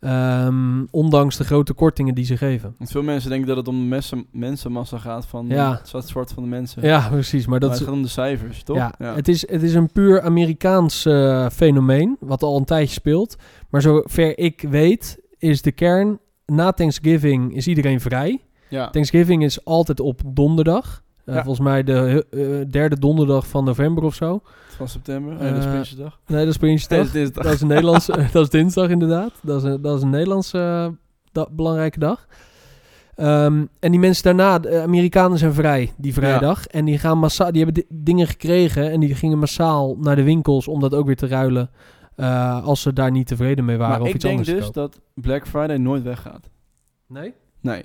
Ehm, 0.00 0.84
ondanks 0.90 1.36
de 1.36 1.44
grote 1.44 1.72
kortingen 1.72 2.14
die 2.14 2.24
ze 2.24 2.36
geven. 2.36 2.74
Want 2.78 2.90
veel 2.90 3.02
mensen 3.02 3.30
denken 3.30 3.48
dat 3.48 3.56
het 3.56 3.68
om 3.68 3.88
mensenmassa 4.30 4.98
gaat 4.98 5.26
van 5.26 5.46
Ja. 5.48 5.80
het 5.92 6.08
zwart 6.08 6.32
van 6.32 6.42
de 6.42 6.48
mensen. 6.48 6.82
Ja, 6.82 7.08
precies. 7.08 7.46
Maar 7.46 7.60
dat 7.60 7.68
maar 7.68 7.78
is, 7.78 7.84
het 7.84 7.88
gaat 7.88 7.98
om 7.98 8.04
de 8.04 8.12
cijfers, 8.12 8.62
toch? 8.62 8.76
ja, 8.76 8.92
Het, 8.98 9.28
is, 9.28 9.50
het 9.50 9.62
is 9.62 9.74
een 9.74 9.92
puur 9.92 10.22
Amerikaans 10.22 11.06
eh, 11.06 11.48
fenomeen, 11.48 12.16
wat 12.20 12.42
al 12.42 12.56
een 12.56 12.64
tijdje 12.64 12.94
speelt. 12.94 13.36
Maar 13.70 13.82
zover 13.82 14.38
ik 14.38 14.64
weet, 14.70 15.18
is 15.38 15.62
de 15.62 15.72
kern... 15.72 16.18
Na 16.46 16.72
Thanksgiving 16.72 17.54
is 17.56 17.66
iedereen 17.68 18.00
vrij. 18.00 18.40
Ja. 18.68 18.90
Thanksgiving 18.90 19.44
is 19.44 19.64
altijd 19.64 20.00
op 20.00 20.20
donderdag. 20.26 21.02
Eh, 21.24 21.34
Ja. 21.34 21.42
Volgens 21.44 21.66
mij 21.66 21.82
de 21.82 22.26
eh, 22.30 22.70
derde 22.70 22.98
donderdag 22.98 23.46
van 23.46 23.64
november 23.64 24.04
of 24.04 24.14
zo. 24.14 24.40
van 24.68 24.88
september. 24.88 25.34
Nee, 25.34 25.52
dat 25.52 25.62
is 25.62 25.66
Prinsjesdag. 25.68 26.18
Nee, 26.26 26.38
dat 26.44 26.48
is 26.48 26.56
Prinsjesdag. 26.56 26.98
Nee, 26.98 27.06
dat 27.06 27.14
is 27.14 27.20
dinsdag. 27.22 27.44
Dat 27.44 27.52
is 27.54 27.60
een 27.60 27.66
Nederlands, 27.68 28.06
dat 28.32 28.42
is 28.42 28.48
dinsdag 28.50 28.88
inderdaad. 28.88 29.32
Dat 29.42 29.64
is 29.64 29.70
een, 29.70 29.82
dat 29.82 29.96
is 29.96 30.02
een 30.02 30.10
Nederlandse 30.10 30.94
da- 31.32 31.46
belangrijke 31.50 31.98
dag. 31.98 32.26
Ehm, 33.14 33.64
en 33.80 33.90
die 33.90 34.00
mensen 34.00 34.22
daarna, 34.24 34.58
de 34.58 34.80
Amerikanen 34.80 35.38
zijn 35.38 35.52
vrij 35.52 35.92
die 35.96 36.12
vrijdag. 36.12 36.66
En 36.66 36.84
die 36.84 36.98
gaan 36.98 37.18
massaal, 37.18 37.52
die 37.52 37.64
hebben 37.64 37.82
di- 37.88 38.02
dingen 38.04 38.26
gekregen 38.26 38.90
en 38.90 39.00
die 39.00 39.14
gingen 39.14 39.38
massaal 39.38 39.96
naar 40.00 40.16
de 40.16 40.22
winkels 40.22 40.68
om 40.68 40.80
dat 40.80 40.94
ook 40.94 41.06
weer 41.06 41.16
te 41.16 41.26
ruilen. 41.26 41.70
als 42.64 42.80
ze 42.82 42.92
daar 42.92 43.10
niet 43.10 43.26
tevreden 43.26 43.64
mee 43.64 43.76
waren 43.76 43.92
Maar 43.92 44.00
of 44.02 44.08
ik 44.08 44.14
iets 44.14 44.24
denk 44.24 44.38
anders 44.38 44.56
te 44.56 44.62
dus 44.64 44.66
kopen. 44.72 44.80
dat 44.90 45.00
Black 45.24 45.46
Friday 45.46 45.76
nooit 45.76 46.02
weggaat. 46.02 46.50
Nee? 47.06 47.34
Nee. 47.60 47.84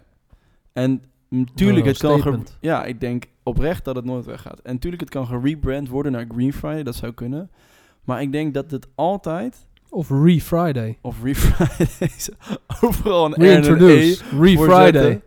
En 0.73 1.03
natuurlijk, 1.29 1.85
het 1.85 1.97
kan... 1.97 2.21
ge-. 2.21 2.39
Ja, 2.59 2.85
ik 2.85 2.99
denk 2.99 3.25
oprecht 3.43 3.85
dat 3.85 3.95
het 3.95 4.05
nooit 4.05 4.25
weggaat. 4.25 4.59
En 4.59 4.73
natuurlijk, 4.73 5.01
het 5.01 5.11
kan 5.11 5.27
gerebrand 5.27 5.89
worden 5.89 6.11
naar 6.11 6.25
Green 6.33 6.53
Friday. 6.53 6.83
Dat 6.83 6.95
zou 6.95 7.13
kunnen. 7.13 7.49
Maar 8.03 8.21
ik 8.21 8.31
denk 8.31 8.53
dat 8.53 8.71
het 8.71 8.87
altijd... 8.95 9.67
Of 9.89 10.09
Re-Friday. 10.09 10.97
Of 11.01 11.23
Re-Friday... 11.23 12.09
overal 12.81 13.25
een 13.25 13.33
E 13.33 13.45
Reintroduce. 13.45 14.23
Re-Friday. 14.39 15.21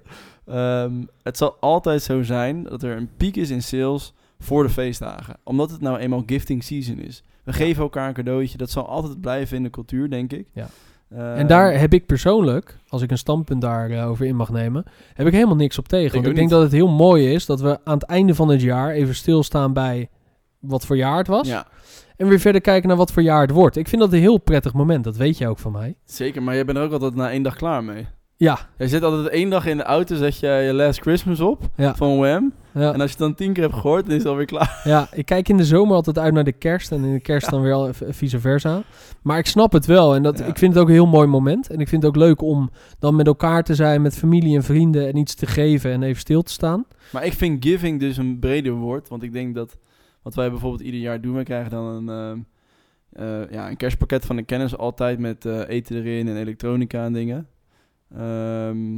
Ehm, 0.46 0.92
het 1.22 1.36
zal 1.36 1.56
altijd 1.60 2.02
zo 2.02 2.22
zijn 2.22 2.62
dat 2.62 2.82
er 2.82 2.96
een 2.96 3.10
piek 3.16 3.36
is 3.36 3.50
in 3.50 3.62
sales 3.62 4.14
voor 4.38 4.62
de 4.62 4.68
feestdagen. 4.68 5.36
Omdat 5.42 5.70
het 5.70 5.80
nou 5.80 5.98
eenmaal 5.98 6.22
gifting 6.26 6.64
season 6.64 6.98
is. 6.98 7.22
We 7.44 7.52
geven 7.52 7.82
elkaar 7.82 8.08
een 8.08 8.14
cadeautje. 8.14 8.58
Dat 8.58 8.70
zal 8.70 8.88
altijd 8.88 9.20
blijven 9.20 9.56
in 9.56 9.62
de 9.62 9.70
cultuur, 9.70 10.10
denk 10.10 10.32
ik. 10.32 10.46
Ja. 10.52 10.68
Ehm, 11.16 11.36
En 11.36 11.46
daar 11.46 11.78
heb 11.78 11.92
ik 11.92 12.06
persoonlijk, 12.06 12.78
als 12.88 13.02
ik 13.02 13.10
een 13.10 13.18
standpunt 13.18 13.60
daarover 13.60 14.06
over 14.08 14.26
in 14.26 14.36
mag 14.36 14.50
nemen, 14.50 14.84
heb 15.14 15.26
ik 15.26 15.32
helemaal 15.32 15.56
niks 15.56 15.78
op 15.78 15.88
tegen. 15.88 16.06
Ik 16.06 16.12
Want 16.12 16.26
ik, 16.26 16.34
denk 16.34 16.46
niet. 16.46 16.54
dat 16.56 16.62
het 16.62 16.72
heel 16.72 16.88
mooi 16.88 17.32
is 17.32 17.46
dat 17.46 17.60
we 17.60 17.78
aan 17.84 17.94
het 17.94 18.02
einde 18.02 18.34
van 18.34 18.48
het 18.48 18.60
jaar 18.60 18.90
even 18.90 19.14
stilstaan 19.14 19.72
bij 19.72 20.08
wat 20.60 20.86
voor 20.86 20.96
jaar 20.96 21.18
het 21.18 21.26
was. 21.26 21.48
Ja, 21.48 21.66
En 22.16 22.28
weer 22.28 22.40
verder 22.40 22.60
kijken 22.60 22.88
naar 22.88 22.96
wat 22.96 23.12
voor 23.12 23.22
jaar 23.22 23.40
het 23.40 23.50
wordt. 23.50 23.76
Ik 23.76 23.88
vind 23.88 24.00
dat 24.02 24.12
een 24.12 24.18
heel 24.18 24.38
prettig 24.38 24.72
moment, 24.72 25.04
dat 25.04 25.16
weet 25.16 25.38
je 25.38 25.48
ook 25.48 25.58
van 25.58 25.72
mij. 25.72 25.96
zeker. 26.04 26.42
Maar 26.42 26.54
jij 26.54 26.64
bent 26.64 26.78
er 26.78 26.84
ook 26.84 26.92
altijd 26.92 27.14
na 27.14 27.30
één 27.30 27.42
dag 27.42 27.56
klaar 27.56 27.84
mee. 27.84 28.06
Ja, 28.36 28.58
Jij 28.78 28.88
zit 28.88 29.02
altijd 29.02 29.28
één 29.28 29.50
dag 29.50 29.66
in 29.66 29.76
de 29.76 29.82
auto, 29.82 30.16
zet 30.16 30.38
je 30.38 30.46
je 30.48 30.72
Last 30.72 31.00
Christmas 31.00 31.40
op 31.40 31.62
ja, 31.76 31.94
van 31.94 32.18
Wham. 32.18 32.52
Ja, 32.74 32.92
En 32.92 33.00
als 33.00 33.10
je 33.10 33.16
het 33.16 33.18
dan 33.18 33.34
tien 33.34 33.52
keer 33.52 33.62
hebt 33.62 33.74
gehoord, 33.74 34.04
dan 34.04 34.14
is 34.14 34.22
het 34.22 34.30
alweer 34.30 34.46
klaar. 34.46 34.80
ja. 34.84 35.08
Ik 35.12 35.26
kijk 35.26 35.48
in 35.48 35.56
de 35.56 35.64
zomer 35.64 35.94
altijd 35.94 36.18
uit 36.18 36.34
naar 36.34 36.44
de 36.44 36.52
kerst 36.52 36.92
en 36.92 37.04
in 37.04 37.12
de 37.12 37.20
kerst 37.20 37.50
dan 37.50 37.62
weer 37.62 37.72
al 37.72 37.90
vice 37.92 38.40
versa. 38.40 38.82
Maar 39.22 39.38
ik 39.38 39.46
snap 39.46 39.72
het 39.72 39.86
wel 39.86 40.14
en 40.14 40.22
dat, 40.22 40.38
Ja. 40.38 40.44
ik 40.44 40.58
vind 40.58 40.72
het 40.72 40.82
ook 40.82 40.88
een 40.88 40.94
heel 40.94 41.06
mooi 41.06 41.26
moment. 41.26 41.68
En 41.70 41.80
ik 41.80 41.88
vind 41.88 42.02
het 42.02 42.10
ook 42.10 42.22
leuk 42.22 42.42
om 42.42 42.70
dan 42.98 43.14
met 43.16 43.26
elkaar 43.26 43.62
te 43.62 43.74
zijn, 43.74 44.02
met 44.02 44.16
familie 44.18 44.56
en 44.56 44.62
vrienden 44.62 45.06
en 45.08 45.16
iets 45.16 45.34
te 45.34 45.46
geven 45.46 45.90
en 45.92 46.02
even 46.02 46.20
stil 46.20 46.42
te 46.42 46.52
staan. 46.52 46.84
Maar 47.12 47.24
ik 47.24 47.32
vind 47.32 47.64
giving 47.64 48.00
dus 48.00 48.16
een 48.16 48.38
breder 48.38 48.72
woord. 48.72 49.08
Want 49.08 49.22
ik 49.22 49.32
denk 49.32 49.54
dat 49.54 49.76
wat 50.22 50.34
wij 50.34 50.50
bijvoorbeeld 50.50 50.82
ieder 50.82 51.00
jaar 51.00 51.20
doen, 51.20 51.36
we 51.36 51.42
krijgen 51.42 51.70
dan 51.70 51.84
een, 51.84 52.08
ehm, 52.08 52.38
eh, 53.24 53.50
ja, 53.50 53.68
een 53.70 53.76
kerstpakket 53.76 54.26
van 54.26 54.36
de 54.36 54.42
kennis 54.42 54.76
altijd 54.76 55.18
met 55.18 55.44
eh, 55.44 55.60
eten 55.68 55.96
erin 55.96 56.28
en 56.28 56.36
elektronica 56.36 57.04
en 57.04 57.12
dingen. 57.12 57.48
Ehm, 58.12 58.94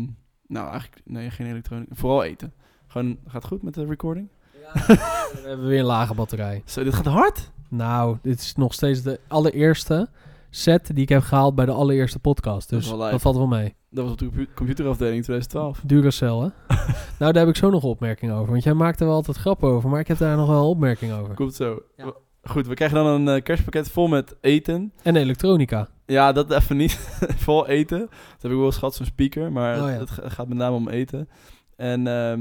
nou, 0.46 0.70
eigenlijk, 0.70 1.00
nee, 1.04 1.30
geen 1.30 1.46
elektronica. 1.46 1.94
Vooral 1.94 2.22
eten. 2.24 2.52
Gewoon, 2.96 3.16
gaat 3.24 3.32
het 3.42 3.44
goed 3.44 3.62
met 3.62 3.74
de 3.74 3.84
recording? 3.86 4.28
We 4.86 5.42
hebben 5.44 5.66
weer 5.66 5.78
een 5.78 5.84
lage 5.84 6.14
batterij. 6.14 6.62
Zo, 6.64 6.84
dit 6.84 6.94
gaat 6.94 7.04
hard? 7.06 7.50
Nou, 7.68 8.16
dit 8.22 8.40
is 8.40 8.54
nog 8.54 8.74
steeds 8.74 9.02
de 9.02 9.20
allereerste 9.28 10.08
set 10.50 10.86
die 10.94 11.02
ik 11.02 11.08
heb 11.08 11.22
gehaald 11.22 11.54
bij 11.54 11.66
de 11.66 11.72
allereerste 11.72 12.18
podcast. 12.18 12.68
Dus 12.68 12.88
dat, 12.88 13.20
valt 13.20 13.36
wel 13.36 13.46
mee. 13.46 13.74
Dat 13.90 14.04
was 14.04 14.12
op 14.12 14.18
de 14.18 14.24
compu- 14.26 14.48
computerafdeling 14.54 15.22
2012. 15.22 15.80
Duracell, 15.84 16.28
hè? 16.36 16.48
nou, 17.18 17.32
daar 17.32 17.34
heb 17.34 17.48
ik 17.48 17.56
zo 17.56 17.70
nog 17.70 17.82
een 17.82 17.88
opmerking 17.88 18.32
over. 18.32 18.50
Want 18.52 18.64
jij 18.64 18.74
maakt 18.74 19.00
er 19.00 19.06
wel 19.06 19.14
altijd 19.14 19.36
grappen 19.36 19.68
over, 19.68 19.90
maar 19.90 20.00
ik 20.00 20.08
heb 20.08 20.18
daar 20.18 20.36
nog 20.36 20.48
wel 20.48 20.58
een 20.60 20.68
opmerking 20.68 21.12
over. 21.12 21.34
Komt 21.34 21.54
zo. 21.54 21.82
Ja. 21.96 22.12
Goed, 22.42 22.66
we 22.66 22.74
krijgen 22.74 22.96
dan 23.04 23.06
een 23.06 23.28
eh, 23.36 23.42
kerstpakket 23.42 23.90
vol 23.90 24.06
met 24.08 24.36
eten. 24.40 24.92
En 25.02 25.16
elektronica. 25.16 25.88
Ja, 26.06 26.32
dat 26.32 26.50
even 26.50 26.76
niet. 26.76 26.92
Vol 27.44 27.66
eten. 27.66 27.98
Dat 27.98 28.42
heb 28.42 28.50
ik 28.50 28.56
wel 28.56 28.66
eens 28.66 28.76
gehad, 28.76 28.94
zo'n 28.94 29.06
speaker. 29.06 29.52
Maar 29.52 29.80
Oh 29.82 29.88
ja. 29.90 29.98
het 29.98 30.10
ga- 30.10 30.28
gaat 30.28 30.48
met 30.48 30.58
name 30.58 30.76
om 30.76 30.88
eten. 30.88 31.28
En 31.76 32.06
ehm, 32.06 32.40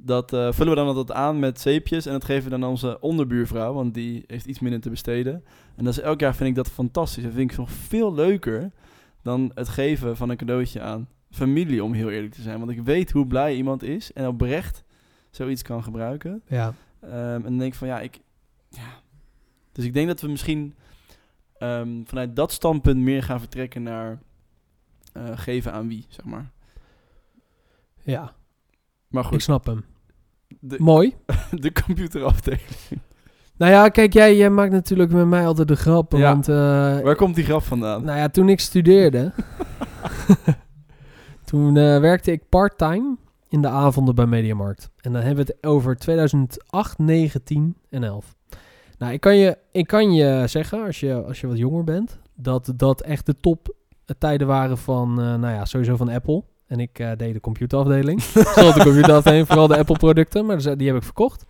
dat 0.00 0.32
eh, 0.32 0.52
vullen 0.52 0.72
we 0.72 0.78
dan 0.78 0.86
altijd 0.86 1.12
aan 1.12 1.38
met 1.38 1.60
zeepjes. 1.60 2.06
En 2.06 2.12
dat 2.12 2.24
geven 2.24 2.44
we 2.44 2.50
dan 2.50 2.64
aan 2.64 2.70
onze 2.70 3.00
onderbuurvrouw. 3.00 3.72
Want 3.72 3.94
die 3.94 4.24
heeft 4.26 4.46
iets 4.46 4.58
minder 4.58 4.80
te 4.80 4.90
besteden. 4.90 5.44
En 5.76 5.84
dat 5.84 5.92
is 5.92 6.00
elk 6.00 6.20
jaar 6.20 6.34
vind 6.34 6.48
ik 6.48 6.54
dat 6.54 6.70
fantastisch. 6.70 7.22
Dat 7.22 7.32
vind 7.32 7.50
ik 7.50 7.56
nog 7.56 7.70
veel 7.70 8.14
leuker 8.14 8.70
dan 9.22 9.50
het 9.54 9.68
geven 9.68 10.16
van 10.16 10.28
een 10.28 10.36
cadeautje 10.36 10.80
aan 10.80 11.08
familie, 11.30 11.84
om 11.84 11.92
heel 11.92 12.10
eerlijk 12.10 12.34
te 12.34 12.42
zijn. 12.42 12.58
Want 12.58 12.70
ik 12.70 12.80
weet 12.80 13.10
hoe 13.10 13.26
blij 13.26 13.54
iemand 13.54 13.82
is 13.82 14.12
en 14.12 14.26
oprecht 14.26 14.84
zoiets 15.30 15.62
kan 15.62 15.82
gebruiken. 15.82 16.42
Ja. 16.46 16.74
Ehm, 17.00 17.12
en 17.14 17.42
dan 17.42 17.58
denk 17.58 17.72
ik 17.72 17.78
van 17.78 17.88
ja, 17.88 18.00
ik. 18.00 18.20
Ja. 18.68 19.00
Dus 19.72 19.84
ik 19.84 19.94
denk 19.94 20.06
dat 20.06 20.20
we 20.20 20.28
misschien 20.28 20.74
ehm, 21.58 22.04
vanuit 22.04 22.36
dat 22.36 22.52
standpunt 22.52 23.00
meer 23.00 23.22
gaan 23.22 23.40
vertrekken 23.40 23.82
naar 23.82 24.18
eh, 25.12 25.38
geven 25.38 25.72
aan 25.72 25.88
wie, 25.88 26.06
zeg 26.08 26.24
maar. 26.24 26.50
Ja, 28.02 28.34
Maar 29.08 29.22
ik 29.22 29.28
goed, 29.28 29.42
snap 29.42 29.66
hem. 29.66 29.84
de, 30.60 30.76
Mooi. 30.78 31.14
de 31.50 31.72
computerafdeling. 31.72 32.62
Nou 33.56 33.72
ja, 33.72 33.88
kijk, 33.88 34.12
jij, 34.12 34.36
jij 34.36 34.50
maakt 34.50 34.72
natuurlijk 34.72 35.12
met 35.12 35.26
mij 35.26 35.46
altijd 35.46 35.68
de 35.68 35.76
grappen. 35.76 36.18
Ja. 36.18 36.32
Want, 36.32 36.48
eh, 36.48 36.54
Waar 37.00 37.16
komt 37.16 37.34
die 37.34 37.44
grap 37.44 37.62
vandaan? 37.62 38.04
nou 38.04 38.18
ja, 38.18 38.28
toen 38.28 38.48
ik 38.48 38.60
studeerde, 38.60 39.32
toen 41.44 41.76
eh, 41.76 42.00
werkte 42.00 42.32
ik 42.32 42.48
part-time 42.48 43.16
in 43.48 43.62
de 43.62 43.68
avonden 43.68 44.14
bij 44.14 44.26
Mediamarkt. 44.26 44.90
En 45.00 45.12
dan 45.12 45.22
hebben 45.22 45.46
we 45.46 45.52
het 45.52 45.70
over 45.70 45.96
2008, 45.96 46.98
9, 46.98 47.44
10 47.44 47.76
en 47.90 48.04
11. 48.04 48.34
Nou, 48.98 49.12
ik 49.12 49.20
kan 49.20 49.36
je, 49.36 49.58
ik 49.72 49.86
kan 49.86 50.12
je 50.12 50.42
zeggen, 50.46 50.84
als 50.84 51.00
je, 51.00 51.24
als 51.24 51.40
je 51.40 51.46
wat 51.46 51.58
jonger 51.58 51.84
bent, 51.84 52.18
dat 52.34 52.72
dat 52.76 53.00
echt 53.00 53.26
de 53.26 53.36
top 53.36 53.74
tijden 54.18 54.46
waren 54.46 54.78
van, 54.78 55.10
eh, 55.20 55.34
nou 55.34 55.54
ja, 55.54 55.64
sowieso 55.64 55.96
van 55.96 56.08
Apple. 56.08 56.44
En 56.68 56.80
ik 56.80 56.98
eh, 56.98 57.10
deed 57.16 57.34
de 57.34 57.40
computerafdeling. 57.40 58.22
Zoals 58.54 58.74
de 58.74 58.82
computerafdeling, 58.82 59.46
vooral 59.46 59.66
de 59.66 59.78
Apple 59.78 59.96
producten, 59.96 60.46
maar 60.46 60.76
die 60.76 60.86
heb 60.86 60.96
ik 60.96 61.02
verkocht. 61.02 61.44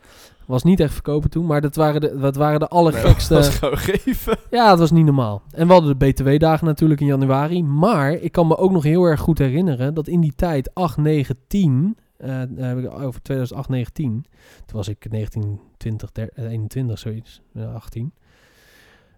Was 0.47 0.63
niet 0.63 0.81
echt 0.81 0.93
verkopen 0.93 1.31
toen, 1.31 1.47
maar 1.47 1.61
dat 1.61 1.77
waren 1.77 2.01
de, 2.01 2.19
dat 2.19 2.37
waren 2.37 2.61
de 2.61 2.69
allergekste... 2.69 3.33
Nee, 3.35 3.43
dat 3.43 3.51
was 3.51 3.59
gewoon 3.59 3.79
geven. 3.79 4.37
Ja, 4.51 4.71
het 4.71 4.79
was 4.79 4.91
niet 4.91 5.05
normaal. 5.05 5.43
En 5.51 5.67
we 5.67 5.73
hadden 5.73 5.99
de 5.99 6.07
BTW-dagen 6.07 6.67
natuurlijk 6.67 7.01
in 7.01 7.07
januari. 7.07 7.63
Maar 7.63 8.13
ik 8.13 8.33
kan 8.33 8.47
me 8.47 8.57
ook 8.57 8.71
nog 8.71 8.83
heel 8.83 9.05
erg 9.05 9.21
goed 9.21 9.39
herinneren 9.39 9.95
dat 9.95 10.09
in 10.09 10.21
die 10.21 10.33
tijd, 10.37 10.75
8, 10.75 10.97
9, 10.97 11.37
10... 11.47 11.97
Uh, 12.25 13.07
over 13.07 13.23
2008, 13.23 13.69
9, 13.69 13.93
10. 13.93 14.27
Toen 14.67 14.77
was 14.77 14.89
ik 14.89 15.11
19, 15.11 15.61
20, 15.77 16.13
30, 16.13 16.45
21, 16.45 16.99
zoiets. 16.99 17.43
Uh, 17.55 17.75
18. 17.75 18.13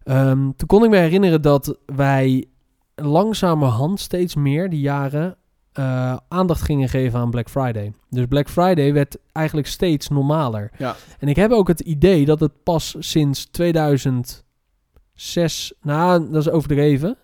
Um, 0.04 0.56
toen 0.56 0.68
kon 0.68 0.84
ik 0.84 0.90
me 0.90 0.96
herinneren 0.96 1.42
dat 1.42 1.78
wij 1.86 2.46
langzamerhand 2.94 4.00
steeds 4.00 4.34
meer 4.34 4.70
die 4.70 4.80
jaren 4.80 5.36
uh, 5.78 6.16
aandacht 6.28 6.62
gingen 6.62 6.88
geven 6.88 7.20
aan 7.20 7.30
Black 7.30 7.50
Friday. 7.50 7.92
Dus 8.08 8.26
Black 8.26 8.48
Friday 8.48 8.92
werd 8.92 9.16
eigenlijk 9.32 9.66
steeds 9.66 10.08
normaler. 10.08 10.70
Ja. 10.78 10.96
En 11.18 11.28
ik 11.28 11.36
heb 11.36 11.50
ook 11.50 11.68
het 11.68 11.80
idee 11.80 12.24
dat 12.24 12.40
het 12.40 12.62
pas 12.62 12.96
sinds 12.98 13.44
2006, 13.44 15.72
nou, 15.82 16.30
dat 16.30 16.46
is 16.46 16.50
overdreven. 16.50 17.16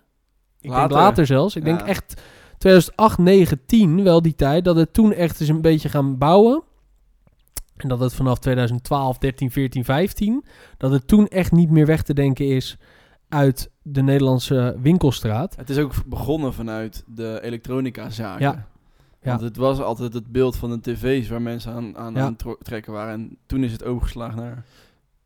Ik 0.60 0.70
Later. 0.70 0.88
denk 0.88 1.00
later 1.00 1.26
zelfs. 1.26 1.56
Ik 1.56 1.64
denk 1.64 1.80
echt 1.80 2.22
2008, 2.58 3.18
9, 3.18 3.66
10, 3.66 4.02
wel 4.02 4.22
die 4.22 4.34
tijd, 4.34 4.64
dat 4.64 4.76
het 4.76 4.92
toen 4.92 5.12
echt 5.12 5.40
eens 5.40 5.48
een 5.48 5.60
beetje 5.60 5.88
gaan 5.88 6.18
bouwen. 6.18 6.62
En 7.76 7.88
dat 7.88 8.00
het 8.00 8.14
vanaf 8.14 8.38
2012, 8.38 9.18
13, 9.18 9.50
14, 9.50 9.84
15, 9.84 10.44
dat 10.76 10.90
het 10.90 11.08
toen 11.08 11.28
echt 11.28 11.52
niet 11.52 11.70
meer 11.70 11.86
weg 11.86 12.02
te 12.02 12.14
denken 12.14 12.46
is 12.46 12.76
uit 13.28 13.70
de 13.88 14.02
Nederlandse 14.02 14.76
winkelstraat. 14.82 15.56
Het 15.56 15.70
is 15.70 15.78
ook 15.78 15.92
begonnen 16.06 16.52
vanuit 16.54 17.04
de 17.14 17.38
elektronica 17.42 18.10
zaken. 18.10 18.40
Ja. 18.46 18.66
Ja. 19.22 19.30
Want 19.30 19.40
het 19.40 19.56
was 19.56 19.80
altijd 19.80 20.14
het 20.14 20.32
beeld 20.32 20.56
van 20.56 20.70
de 20.70 20.80
tv's 20.80 21.28
waar 21.28 21.42
mensen 21.42 21.72
aan, 21.72 21.96
aan, 21.96 22.14
Ja. 22.14 22.20
aan 22.20 22.28
het 22.30 22.38
tro- 22.38 22.56
trekken 22.62 22.92
waren. 22.92 23.12
En 23.12 23.36
toen 23.46 23.64
is 23.64 23.72
het 23.72 23.84
overgeslagen 23.84 24.36
naar 24.36 24.64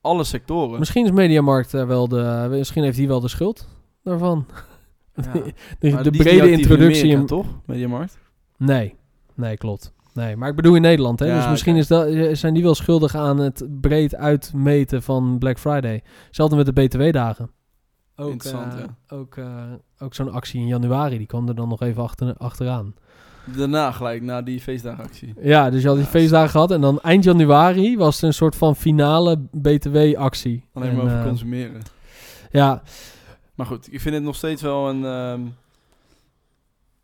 alle 0.00 0.24
sectoren. 0.24 0.78
Misschien 0.78 1.04
is 1.04 1.10
Mediamarkt 1.10 1.70
daar 1.70 1.86
wel 1.86 2.08
de, 2.08 2.46
misschien 2.50 2.82
heeft 2.82 2.98
hij 2.98 3.06
wel 3.06 3.20
de 3.20 3.28
schuld 3.28 3.68
daarvan. 4.02 4.46
Ja. 5.80 6.02
de 6.02 6.10
brede 6.10 6.50
in 6.50 6.58
introductie. 6.58 7.00
Amerika, 7.02 7.20
in- 7.20 7.26
toch? 7.26 7.46
Mediamarkt? 7.66 8.18
Nee, 8.56 8.94
nee, 9.34 9.56
klopt. 9.56 9.92
Nee, 10.14 10.36
maar 10.36 10.48
ik 10.48 10.56
bedoel 10.56 10.74
in 10.74 10.82
Nederland, 10.82 11.18
hè? 11.18 11.26
Ja, 11.26 11.36
dus 11.40 11.50
misschien 11.50 11.76
is 11.76 11.86
dat, 11.86 12.06
eh, 12.06 12.34
zijn 12.34 12.54
die 12.54 12.62
wel 12.62 12.74
schuldig 12.74 13.14
aan 13.14 13.38
het 13.38 13.66
breed 13.80 14.14
uitmeten 14.14 15.02
van 15.02 15.38
Black 15.38 15.58
Friday. 15.58 16.02
Hetzelfde 16.26 16.56
met 16.56 16.66
de 16.66 16.72
BTW-dagen. 16.72 17.50
Ook, 18.20 18.30
Interessant, 18.30 18.72
eh, 18.74 18.78
ja. 18.78 19.16
ook, 19.16 19.36
eh, 19.36 19.62
ook 19.98 20.14
zo'n 20.14 20.32
actie 20.32 20.60
in 20.60 20.66
januari, 20.66 21.18
die 21.18 21.26
kwam 21.26 21.48
er 21.48 21.54
dan 21.54 21.68
nog 21.68 21.80
even 21.82 22.02
achter, 22.02 22.36
achteraan. 22.36 22.94
Daarna 23.44 23.92
gelijk, 23.92 24.22
na 24.22 24.42
die 24.42 24.60
feestdagactie. 24.60 25.34
Ja, 25.40 25.70
dus 25.70 25.82
je 25.82 25.86
had 25.86 25.96
die 25.96 26.04
Ja, 26.04 26.10
feestdagen 26.10 26.50
gehad 26.50 26.70
en 26.70 26.80
dan 26.80 27.00
eind 27.00 27.24
januari 27.24 27.96
was 27.96 28.18
er 28.20 28.26
een 28.26 28.34
soort 28.34 28.56
van 28.56 28.76
finale 28.76 29.38
BTW-actie. 29.50 30.64
Alleen 30.72 30.90
En, 30.90 30.96
maar 30.96 31.04
over 31.04 31.16
eh, 31.18 31.24
consumeren. 31.24 31.82
Ja, 32.50 32.82
Maar 33.54 33.66
goed, 33.66 33.92
ik 33.92 34.00
vind 34.00 34.14
het 34.14 34.24
nog 34.24 34.36
steeds 34.36 34.62
wel 34.62 34.88
een... 34.88 35.04
ehm, 35.04 35.40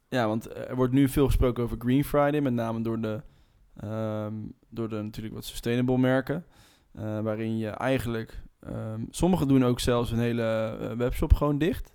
ja, 0.09 0.27
want 0.27 0.55
er 0.69 0.77
wordt 0.77 0.93
nu 0.93 1.09
veel 1.09 1.27
gesproken 1.27 1.63
over 1.65 1.77
Green 1.79 2.05
Friday. 2.05 2.41
Met 2.41 2.53
name 2.53 2.83
door 2.83 3.01
de, 3.01 3.21
ehm, 3.77 4.33
door 4.69 4.89
de 4.89 5.03
natuurlijk 5.03 5.35
wat 5.35 5.45
sustainable 5.45 5.99
merken. 5.99 6.45
waarin 7.23 7.59
je 7.59 7.69
eigenlijk... 7.69 8.43
ehm 8.67 9.01
sommigen 9.11 9.49
doen 9.49 9.65
ook 9.65 9.81
zelfs 9.81 10.11
een 10.11 10.19
hele 10.19 10.43
eh, 10.81 10.97
webshop 10.97 11.35
gewoon 11.35 11.59
dicht. 11.59 11.95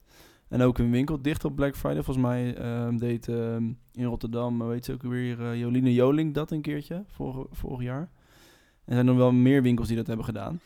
En 0.52 0.62
ook 0.62 0.78
een 0.78 0.92
winkel 0.92 1.22
dicht 1.22 1.46
op 1.46 1.56
Black 1.56 1.76
Friday. 1.76 2.04
Volgens 2.04 2.26
mij 2.26 2.56
ehm, 2.56 2.98
deed 2.98 3.28
ehm, 3.28 3.64
in 3.94 4.06
Rotterdam, 4.06 4.62
eh, 4.62 4.68
weet 4.68 4.86
ze 4.86 4.94
ook 4.94 5.02
weer, 5.02 5.42
eh, 5.42 5.60
Joline 5.60 5.94
Joling 5.94 6.34
dat 6.34 6.52
een 6.52 6.62
keertje, 6.62 7.04
vorig, 7.08 7.48
vorig 7.52 7.82
jaar. 7.82 8.10
En 8.86 8.88
er 8.88 8.94
zijn 8.94 9.06
nog 9.06 9.18
wel 9.18 9.32
meer 9.32 9.62
winkels 9.62 9.88
die 9.88 9.98
dat 9.98 10.08
hebben 10.08 10.26
gedaan. 10.26 10.60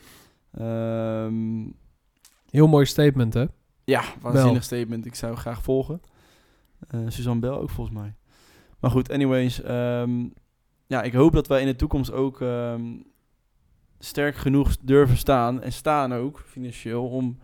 Heel 2.49 2.67
mooi 2.67 2.85
statement, 2.85 3.33
hè? 3.33 3.45
ja, 3.83 4.03
waanzinnig 4.21 4.63
statement. 4.63 5.05
Ik 5.05 5.15
zou 5.15 5.35
graag 5.35 5.61
volgen. 5.61 6.01
Eh, 6.87 6.99
Suzanne 7.07 7.39
Bel 7.39 7.59
ook 7.59 7.69
volgens 7.69 7.97
mij. 7.97 8.15
Maar 8.79 8.91
goed, 8.91 9.09
anyways. 9.11 9.61
ja, 10.87 11.01
ik 11.03 11.13
hoop 11.13 11.33
dat 11.33 11.47
wij 11.47 11.61
in 11.61 11.67
de 11.67 11.75
toekomst 11.75 12.11
ook 12.11 12.39
sterk 14.05 14.35
genoeg 14.35 14.77
durven 14.81 15.17
staan. 15.17 15.61
En 15.61 15.71
staan 15.71 16.13
ook, 16.13 16.39
financieel, 16.45 17.07
om 17.07 17.37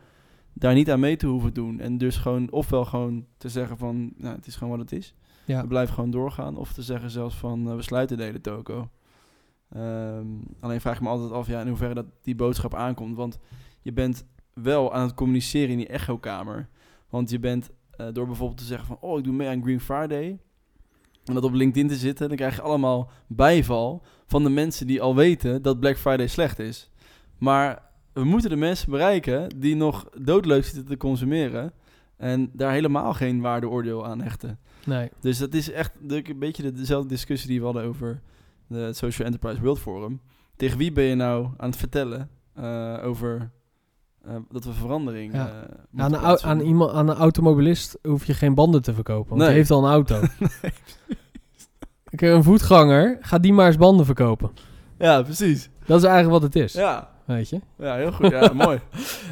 daar 0.54 0.74
niet 0.74 0.92
aan 0.92 1.00
mee 1.00 1.16
te 1.16 1.28
hoeven 1.28 1.54
doen. 1.54 1.80
En 1.80 1.98
dus 1.98 2.18
gewoon, 2.18 2.52
ofwel 2.52 2.86
gewoon 2.86 3.26
te 3.38 3.50
zeggen 3.50 3.78
van, 3.78 4.14
nou, 4.18 4.36
het 4.36 4.48
is 4.48 4.56
gewoon 4.56 4.78
wat 4.78 4.90
het 4.90 5.00
is. 5.00 5.14
Ja. 5.46 5.62
We 5.62 5.68
blijven 5.68 5.94
gewoon 5.94 6.12
doorgaan. 6.12 6.58
Of 6.58 6.74
te 6.74 6.82
zeggen 6.82 7.10
zelfs 7.10 7.36
van, 7.36 7.70
eh, 7.70 7.76
we 7.76 7.82
sluiten 7.82 8.18
de 8.18 8.24
hele 8.24 8.42
toko. 8.42 8.90
Ehm, 9.70 10.28
alleen 10.60 10.82
vraag 10.82 10.96
ik 10.96 11.02
me 11.02 11.10
altijd 11.10 11.32
af, 11.32 11.48
ja, 11.48 11.62
in 11.62 11.68
hoeverre 11.68 11.94
dat 11.94 12.06
die 12.22 12.36
boodschap 12.36 12.76
aankomt. 12.76 13.16
Want 13.16 13.40
je 13.82 13.94
bent 13.94 14.26
wel 14.54 14.94
aan 14.94 15.02
het 15.02 15.14
communiceren 15.14 15.70
in 15.70 15.78
die 15.78 15.88
echokamer. 15.88 16.70
Want 17.10 17.30
je 17.30 17.40
bent 17.40 17.70
eh, 17.92 18.08
door 18.14 18.26
bijvoorbeeld 18.26 18.60
te 18.60 18.66
zeggen 18.66 18.88
van... 18.88 18.98
oh, 19.00 19.18
ik 19.18 19.24
doe 19.24 19.34
mee 19.34 19.48
aan 19.48 19.64
Green 19.64 19.80
Friday... 19.80 20.40
en 21.36 21.42
dat 21.42 21.50
op 21.50 21.54
LinkedIn 21.54 21.88
te 21.88 21.96
zitten... 21.96 22.28
dan 22.28 22.38
krijg 22.38 22.56
je 22.56 22.62
allemaal 22.62 23.10
bijval 23.28 24.04
van 24.26 24.44
de 24.44 24.50
mensen 24.50 24.88
die 24.88 25.02
al 25.02 25.16
weten... 25.16 25.62
dat 25.62 25.80
Black 25.80 25.98
Friday 25.98 26.28
slecht 26.28 26.60
is. 26.60 26.90
Maar 27.38 27.82
we 28.14 28.24
moeten 28.24 28.50
de 28.50 28.56
mensen 28.56 28.92
bereiken... 28.92 29.60
die 29.60 29.76
nog 29.76 30.10
doodleuk 30.20 30.64
zitten 30.64 30.86
te 30.86 30.98
consumeren... 30.98 31.74
en 32.18 32.50
daar 32.54 32.72
helemaal 32.72 33.14
geen 33.14 33.42
waardeoordeel 33.42 34.06
aan 34.06 34.22
hechten. 34.22 34.60
Nee. 34.86 35.10
Dus 35.20 35.38
dat 35.38 35.54
is 35.54 35.72
echt 35.72 35.92
een 36.08 36.40
beetje 36.40 36.64
de- 36.64 36.72
dezelfde 36.72 37.10
discussie 37.10 37.50
die 37.50 37.60
we 37.60 37.66
hadden 37.66 37.84
over 37.84 38.22
de 38.68 38.78
het 38.78 38.98
Social 38.98 39.28
Enterprise 39.28 39.62
World 39.62 39.80
Forum. 39.80 40.22
Tegen 40.56 40.78
wie 40.78 40.92
ben 40.92 41.04
je 41.04 41.16
nou 41.16 41.48
aan 41.58 41.70
het 41.70 41.80
vertellen 41.80 42.30
eh, 42.54 42.98
over 43.04 43.52
eh, 44.26 44.36
dat 44.52 44.64
we 44.64 44.72
verandering 44.74 45.34
Ja. 45.34 45.48
eh, 45.96 46.04
Aan 46.04 46.14
een, 46.14 46.40
aan, 46.44 46.60
iemand, 46.60 46.92
aan 46.92 47.10
een 47.10 47.16
automobilist 47.18 47.98
hoef 48.04 48.26
je 48.26 48.34
geen 48.34 48.54
banden 48.56 48.82
te 48.82 48.94
verkopen, 48.94 49.30
want 49.30 49.40
Nee. 49.40 49.48
die 49.50 49.58
heeft 49.58 49.72
al 49.72 49.84
een 49.86 49.92
auto. 49.92 50.20
Kijk, 52.16 52.34
Een 52.34 52.44
voetganger, 52.44 53.18
ga 53.22 53.38
die 53.40 53.54
maar 53.54 53.68
eens 53.68 53.78
banden 53.78 54.06
verkopen. 54.06 54.52
Ja, 54.98 55.22
precies. 55.22 55.70
Dat 55.86 55.98
is 55.98 56.04
eigenlijk 56.10 56.34
wat 56.42 56.54
het 56.54 56.64
is, 56.64 56.74
Ja, 56.74 57.10
weet 57.26 57.50
je. 57.50 57.60
ja 57.78 57.96
heel 57.96 58.12
goed. 58.12 58.30
Ja, 58.32 58.54
mooi. 58.66 58.80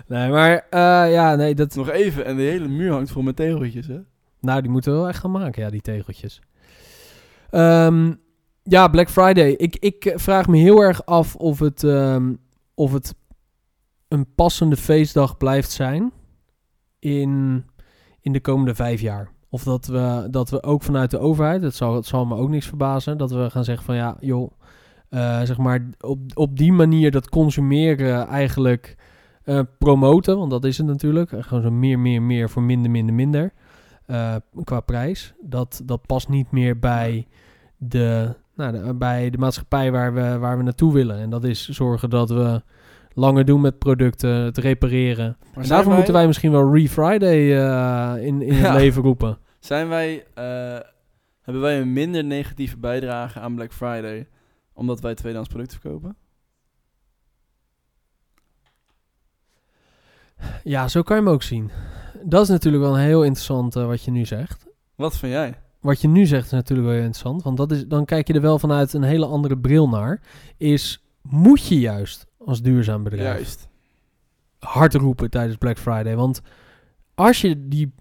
Nee, 0.08 0.30
maar 0.30 0.65
eh, 0.69 1.12
ja, 1.12 1.36
nee, 1.36 1.56
dat, 1.56 1.75
Nog 1.75 1.89
even 1.89 2.25
en 2.25 2.36
de 2.36 2.41
hele 2.41 2.67
muur 2.67 2.91
hangt 2.91 3.12
vol 3.12 3.21
met 3.21 3.36
tegeltjes, 3.36 3.88
hè? 3.88 3.99
nou, 4.41 4.62
die 4.62 4.71
moeten 4.71 4.91
we 4.91 4.97
wel 4.97 5.08
echt 5.08 5.19
gaan 5.19 5.32
maken, 5.32 5.63
ja, 5.63 5.69
die 5.69 5.82
tegeltjes. 5.82 6.41
Ehm, 7.49 8.13
ja, 8.63 8.88
Black 8.88 9.10
Friday. 9.10 9.49
Ik, 9.52 9.75
ik 9.80 10.13
vraag 10.15 10.47
me 10.47 10.58
heel 10.58 10.82
erg 10.82 11.06
af 11.06 11.36
of 11.36 11.60
het, 11.60 11.84
ehm, 11.84 12.34
of 12.73 12.93
het 12.93 13.15
een 14.10 14.34
passende 14.36 14.78
feestdag 14.78 15.38
blijft 15.38 15.72
zijn 15.72 16.12
in, 17.00 17.63
in 18.22 18.32
de 18.34 18.39
komende 18.41 18.76
vijf 18.76 19.02
jaar. 19.02 19.30
Of 19.50 19.63
dat 19.63 19.86
we, 19.88 20.28
dat 20.32 20.50
we 20.50 20.63
ook 20.63 20.84
vanuit 20.84 21.12
de 21.12 21.19
overheid, 21.19 21.62
het 21.62 21.76
zal, 21.76 22.04
zal 22.04 22.26
me 22.26 22.36
ook 22.36 22.50
niks 22.50 22.67
verbazen, 22.67 23.17
dat 23.17 23.32
we 23.32 23.50
gaan 23.50 23.63
zeggen 23.63 23.86
van 23.86 23.95
ja, 23.95 24.17
joh, 24.19 24.52
eh, 25.10 25.41
zeg 25.41 25.58
maar 25.58 25.89
op, 26.00 26.19
op 26.34 26.58
die 26.58 26.74
manier 26.74 27.12
dat 27.12 27.30
consumeren 27.30 28.28
eigenlijk 28.28 28.95
eh, 29.43 29.60
promoten, 29.78 30.38
want 30.38 30.52
dat 30.52 30.65
is 30.65 30.78
het 30.78 30.88
natuurlijk. 30.88 31.32
Eh, 31.32 31.43
Gewoon 31.43 31.63
zo 31.63 31.72
meer, 31.72 32.00
meer, 32.00 32.22
meer 32.22 32.50
voor 32.50 32.63
minder, 32.63 32.91
minder, 32.91 33.15
minder 33.15 33.54
qua 34.63 34.80
prijs. 34.80 35.34
Dat, 35.41 35.82
dat 35.86 36.06
past 36.06 36.30
niet 36.30 36.52
meer 36.52 36.80
bij 36.80 37.28
de, 37.78 38.36
nou, 38.56 38.72
de- 38.72 38.93
bij 38.95 39.30
de 39.30 39.38
maatschappij 39.38 39.91
waar 39.91 40.13
we, 40.13 40.38
waar 40.38 40.58
we 40.58 40.63
naartoe 40.63 40.93
willen. 40.93 41.17
En 41.19 41.30
dat 41.30 41.43
is 41.43 41.69
zorgen 41.69 42.10
dat 42.10 42.30
we 42.30 42.62
langer 43.19 43.45
doen 43.45 43.62
met 43.62 43.79
producten, 43.79 44.29
het 44.29 44.58
repareren. 44.58 45.38
Maar 45.53 45.63
En 45.63 45.69
daarvoor 45.69 45.93
moeten 45.93 46.13
wij 46.13 46.27
misschien 46.27 46.51
wel 46.51 46.73
Re-Friday 46.75 47.58
eh, 47.58 48.25
in, 48.25 48.41
in 48.41 48.55
Ja. 48.55 48.62
het 48.71 48.82
leven 48.82 49.01
roepen. 49.01 49.38
Zijn 49.60 49.89
wij, 49.89 50.25
eh, 50.34 50.43
hebben 51.41 51.62
wij 51.62 51.79
een 51.79 51.93
minder 51.93 52.23
negatieve 52.23 52.77
bijdrage 52.77 53.39
aan 53.39 53.55
Black 53.55 53.73
Friday... 53.73 54.27
omdat 54.73 54.99
wij 54.99 55.15
tweedehands 55.15 55.49
producten 55.49 55.79
verkopen? 55.79 56.15
Ja, 60.63 60.88
zo 60.88 61.01
kan 61.01 61.17
je 61.17 61.23
hem 61.23 61.32
ook 61.32 61.43
zien. 61.43 61.71
Dat 62.23 62.41
is 62.41 62.49
natuurlijk 62.49 62.84
wel 62.84 62.93
een 62.93 63.03
heel 63.03 63.23
interessant 63.23 63.75
eh, 63.75 63.86
wat 63.86 64.03
je 64.03 64.12
nu 64.12 64.25
zegt. 64.25 64.65
Wat 64.95 65.17
vind 65.17 65.32
jij? 65.32 65.53
Wat 65.79 66.01
je 66.01 66.08
nu 66.08 66.25
zegt 66.25 66.45
is 66.45 66.51
natuurlijk 66.51 66.88
wel 66.88 66.97
heel 66.97 67.05
interessant. 67.05 67.43
Want 67.43 67.58
dat 67.58 67.71
is, 67.71 67.88
dan 67.88 68.05
kijk 68.05 68.27
je 68.27 68.34
er 68.34 68.41
wel 68.41 68.60
vanuit 68.60 68.93
een 68.93 69.03
hele 69.03 69.25
andere 69.25 69.58
bril 69.58 69.89
naar. 69.89 70.21
Is, 70.58 71.03
moet 71.21 71.67
je 71.67 71.79
juist 71.79 72.25
als 72.45 72.62
duurzaam 72.62 73.03
bedrijf 73.03 73.36
Juist. 73.38 73.67
hard 74.60 74.93
roepen 74.93 75.29
tijdens 75.29 75.58
Black 75.58 75.77
Friday? 75.77 76.15
Want 76.15 76.41
als 77.15 77.41
je 77.41 77.67
die 77.67 77.93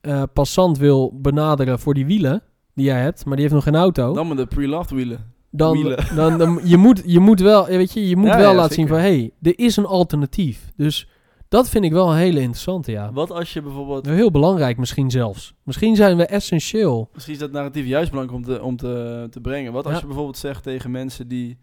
eh, 0.00 0.22
passant 0.32 0.78
wil 0.78 1.18
benaderen 1.20 1.78
voor 1.78 1.94
die 1.94 2.06
wielen... 2.06 2.42
die 2.74 2.84
jij 2.84 3.00
hebt, 3.00 3.24
maar 3.24 3.34
die 3.36 3.42
heeft 3.42 3.54
nog 3.54 3.64
geen 3.64 3.76
auto. 3.76 4.12
Dan 4.14 4.28
met 4.28 4.36
de 4.36 4.46
pre-loved 4.46 4.90
wielen. 4.90 5.32
dan, 5.50 5.72
wielen. 5.72 6.06
dan, 6.16 6.38
dan 6.38 6.60
je, 6.64 6.76
moet, 6.76 7.02
je 7.06 7.20
moet 7.20 7.40
wel, 7.40 7.66
weet 7.66 7.92
je, 7.92 8.08
je 8.08 8.16
moet 8.16 8.28
Ja, 8.28 8.36
wel 8.38 8.50
ja, 8.50 8.56
laten 8.56 8.74
zien 8.74 8.88
van, 8.88 8.98
hey, 8.98 9.30
er 9.42 9.58
is 9.58 9.76
een 9.76 9.86
alternatief. 9.86 10.70
Dus 10.76 11.08
dat 11.48 11.68
vind 11.68 11.84
ik 11.84 11.92
wel 11.92 12.10
een 12.10 12.16
hele 12.16 12.40
interessante, 12.40 12.90
ja. 12.92 13.12
Wat 13.12 13.30
als 13.30 13.52
je 13.52 13.62
bijvoorbeeld... 13.62 14.06
Heel 14.06 14.30
belangrijk 14.30 14.76
misschien 14.78 15.10
zelfs. 15.10 15.54
Misschien 15.62 15.96
zijn 15.96 16.16
we 16.16 16.26
essentieel. 16.26 17.08
Misschien 17.14 17.34
is 17.34 17.40
dat 17.40 17.52
narratief 17.52 17.86
juist 17.86 18.10
belangrijk 18.10 18.38
om 18.46 18.54
te, 18.54 18.62
om 18.62 18.76
te, 18.76 19.26
te 19.30 19.40
brengen. 19.40 19.72
Wat 19.72 19.84
als 19.84 19.94
Ja. 19.94 20.00
je 20.00 20.06
bijvoorbeeld 20.06 20.36
zegt 20.38 20.62
tegen 20.62 20.90
mensen 20.90 21.28
die 21.28 21.58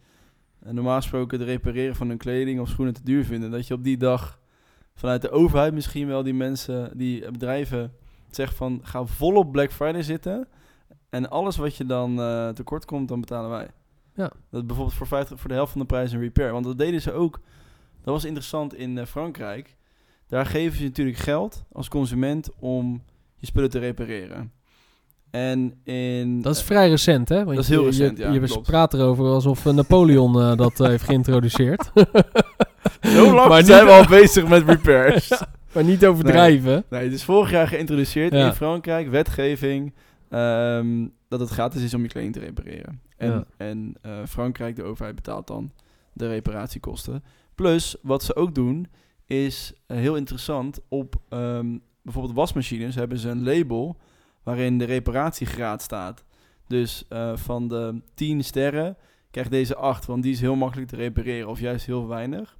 eh, 0.59 0.71
normaal 0.71 0.95
gesproken 0.95 1.39
het 1.39 1.47
repareren 1.47 1.95
van 1.95 2.07
hun 2.07 2.17
kleding 2.17 2.59
of 2.59 2.69
schoenen 2.69 2.93
te 2.93 3.03
duur 3.03 3.25
vinden, 3.25 3.51
dat 3.51 3.67
je 3.67 3.73
op 3.73 3.83
die 3.83 3.97
dag 3.97 4.39
vanuit 4.93 5.21
de 5.21 5.29
overheid 5.29 5.73
misschien 5.73 6.07
wel 6.07 6.23
die 6.23 6.33
mensen, 6.33 6.97
die 6.97 7.31
bedrijven, 7.31 7.93
zegt 8.29 8.55
van 8.55 8.79
ga 8.83 9.05
volop 9.05 9.51
Black 9.51 9.71
Friday 9.71 10.03
zitten 10.03 10.47
en 11.09 11.29
alles 11.29 11.57
wat 11.57 11.75
je 11.75 11.85
dan 11.85 12.21
eh, 12.21 12.49
tekort 12.49 12.85
komt, 12.85 13.07
dan 13.07 13.19
betalen 13.19 13.49
wij. 13.49 13.67
Ja. 14.13 14.31
Dat 14.49 14.67
bijvoorbeeld 14.67 14.97
voor, 14.97 15.07
50, 15.07 15.39
voor 15.39 15.49
de 15.49 15.55
helft 15.55 15.71
van 15.71 15.81
de 15.81 15.87
prijs 15.87 16.11
een 16.11 16.19
repair. 16.19 16.51
Want 16.51 16.65
dat 16.65 16.77
deden 16.77 17.01
ze 17.01 17.11
ook. 17.11 17.39
Dat 18.03 18.13
was 18.13 18.25
interessant 18.25 18.73
in 18.73 18.97
eh, 18.97 19.05
Frankrijk. 19.05 19.75
Daar 20.27 20.45
geven 20.45 20.77
ze 20.77 20.83
natuurlijk 20.83 21.17
geld 21.17 21.63
als 21.71 21.87
consument 21.87 22.49
om 22.59 23.03
je 23.35 23.45
spullen 23.45 23.69
te 23.69 23.79
repareren. 23.79 24.51
En 25.31 25.73
in... 25.83 26.41
Dat 26.41 26.55
is 26.55 26.61
vrij 26.61 26.89
recent, 26.89 27.29
hè? 27.29 27.43
Want 27.43 27.55
Dat 27.55 27.57
is 27.59 27.67
je- 27.67 27.73
heel 27.73 27.83
je- 27.83 27.89
recent, 27.89 28.17
ja, 28.17 28.31
Je, 28.31 28.59
praat 28.61 28.93
erover 28.93 29.25
alsof 29.25 29.65
eh, 29.65 29.73
Napoleon 29.73 30.41
eh, 30.41 30.55
dat 30.55 30.79
eh, 30.79 30.87
heeft 30.87 31.03
geïntroduceerd. 31.03 31.91
Zo 33.15 33.33
lang 33.35 33.49
Maar 33.49 33.63
zijn 33.63 33.85
we 33.85 33.91
al 34.01 34.07
bezig 34.07 34.47
met 34.47 34.63
repairs. 34.63 35.41
maar 35.73 35.83
niet 35.83 36.05
overdrijven. 36.05 36.83
Nee, 36.89 37.03
het 37.03 37.13
is 37.13 37.23
vorig 37.23 37.51
jaar 37.51 37.67
geïntroduceerd 37.67 38.33
Ja. 38.33 38.45
in 38.47 38.53
Frankrijk, 38.53 39.09
wetgeving, 39.09 39.93
ehm, 40.29 41.07
dat 41.27 41.39
het 41.39 41.49
gratis 41.49 41.83
is 41.83 41.93
om 41.93 42.01
je 42.01 42.07
kleding 42.07 42.33
te 42.33 42.39
repareren. 42.39 43.01
En, 43.17 43.29
Ja. 43.31 43.43
en 43.57 43.93
eh, 44.01 44.11
Frankrijk, 44.27 44.75
de 44.75 44.83
overheid 44.83 45.15
betaalt 45.15 45.47
dan 45.47 45.71
de 46.13 46.27
reparatiekosten. 46.27 47.23
Plus, 47.55 47.95
wat 48.01 48.23
ze 48.23 48.35
ook 48.35 48.55
doen, 48.55 48.87
is 49.25 49.73
eh, 49.87 49.97
heel 49.97 50.15
interessant. 50.15 50.79
Op 50.89 51.15
ehm, 51.29 51.77
bijvoorbeeld 52.01 52.35
wasmachines 52.35 52.95
hebben 52.95 53.17
ze 53.19 53.29
een 53.29 53.43
label 53.43 53.97
waarin 54.47 54.77
de 54.77 54.86
reparatiegraad 54.86 55.81
staat. 55.81 56.23
Dus 56.67 57.05
eh, 57.10 57.38
van 57.38 57.67
de 57.67 58.01
10 58.13 58.43
sterren 58.43 58.97
krijgt 59.31 59.51
deze 59.51 59.75
8, 59.75 60.05
want 60.05 60.23
die 60.23 60.31
is 60.31 60.41
heel 60.41 60.55
makkelijk 60.55 60.89
te 60.89 60.95
repareren 60.95 61.49
of 61.49 61.60
juist 61.60 61.86
heel 61.86 62.07
weinig. 62.07 62.57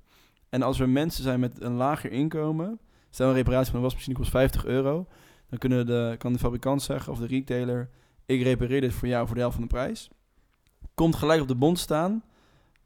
En 0.50 0.62
als 0.62 0.80
er 0.80 0.90
mensen 0.90 1.24
zijn 1.24 1.40
met 1.40 1.62
een 1.62 1.74
lager 1.74 2.12
inkomen, 2.12 2.80
stel 3.10 3.28
een 3.30 3.34
reparatie 3.34 3.66
van 3.66 3.76
een 3.76 3.86
wasmachine 3.86 4.16
kost 4.16 4.30
50 4.30 4.66
euro, 4.66 5.08
dan 5.50 5.60
kunnen 5.60 5.86
de, 5.86 6.16
kan 6.18 6.34
de 6.34 6.40
fabrikant 6.40 6.82
zeggen 6.82 7.12
of 7.12 7.20
de 7.20 7.28
retailer, 7.28 7.90
ik 8.26 8.42
repareer 8.42 8.82
dit 8.82 8.94
voor 8.94 9.08
jou 9.08 9.26
voor 9.26 9.36
de 9.36 9.42
helft 9.42 9.56
van 9.56 9.68
de 9.68 9.74
prijs. 9.74 10.10
Komt 10.94 11.16
gelijk 11.16 11.42
op 11.42 11.48
de 11.48 11.56
bond 11.56 11.80
staan. 11.80 12.24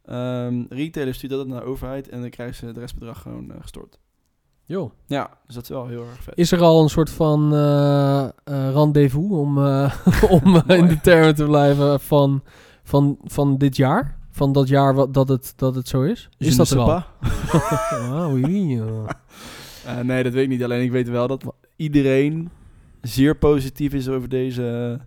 Ehm 0.05 0.63
retailer 0.69 1.13
stuurt 1.13 1.31
dat 1.31 1.47
naar 1.47 1.59
de 1.59 1.65
overheid 1.65 2.09
en 2.09 2.21
dan 2.21 2.29
krijgen 2.29 2.55
ze 2.55 2.65
het 2.65 2.77
restbedrag 2.77 3.21
gewoon 3.21 3.51
eh, 3.51 3.61
gestort. 3.61 3.99
Jo. 4.71 4.91
Ja, 5.05 5.29
dus 5.45 5.55
dat 5.55 5.63
is 5.63 5.69
wel 5.69 5.87
heel 5.87 6.01
erg 6.01 6.23
vet. 6.23 6.37
Is 6.37 6.51
er 6.51 6.61
al 6.61 6.83
een 6.83 6.89
soort 6.89 7.09
van 7.09 7.55
eh, 7.55 8.27
rendezvous 8.73 9.31
om, 9.31 9.57
eh, 9.57 9.93
om 10.43 10.55
in 10.67 10.87
de 10.87 10.99
termen 11.01 11.35
te 11.35 11.45
blijven 11.45 11.99
van, 11.99 12.43
van, 12.83 13.17
van 13.23 13.57
dit 13.57 13.75
jaar? 13.75 14.17
Van 14.29 14.51
dat 14.51 14.67
jaar 14.67 14.93
wat, 14.93 15.13
dat, 15.13 15.27
het, 15.27 15.53
dat 15.55 15.75
het 15.75 15.87
zo 15.87 16.01
is? 16.01 16.29
Is 16.37 16.55
dat 16.55 16.69
er 16.69 16.79
al? 16.79 16.89
Ah, 17.91 18.33
oui, 18.33 18.81
nee, 20.03 20.23
dat 20.23 20.33
weet 20.33 20.43
ik 20.43 20.49
niet. 20.49 20.63
Alleen 20.63 20.83
ik 20.83 20.91
weet 20.91 21.09
wel 21.09 21.27
dat 21.27 21.53
iedereen 21.75 22.49
zeer 23.01 23.37
positief 23.37 23.93
is 23.93 24.07
over 24.09 24.29
deze 24.29 24.99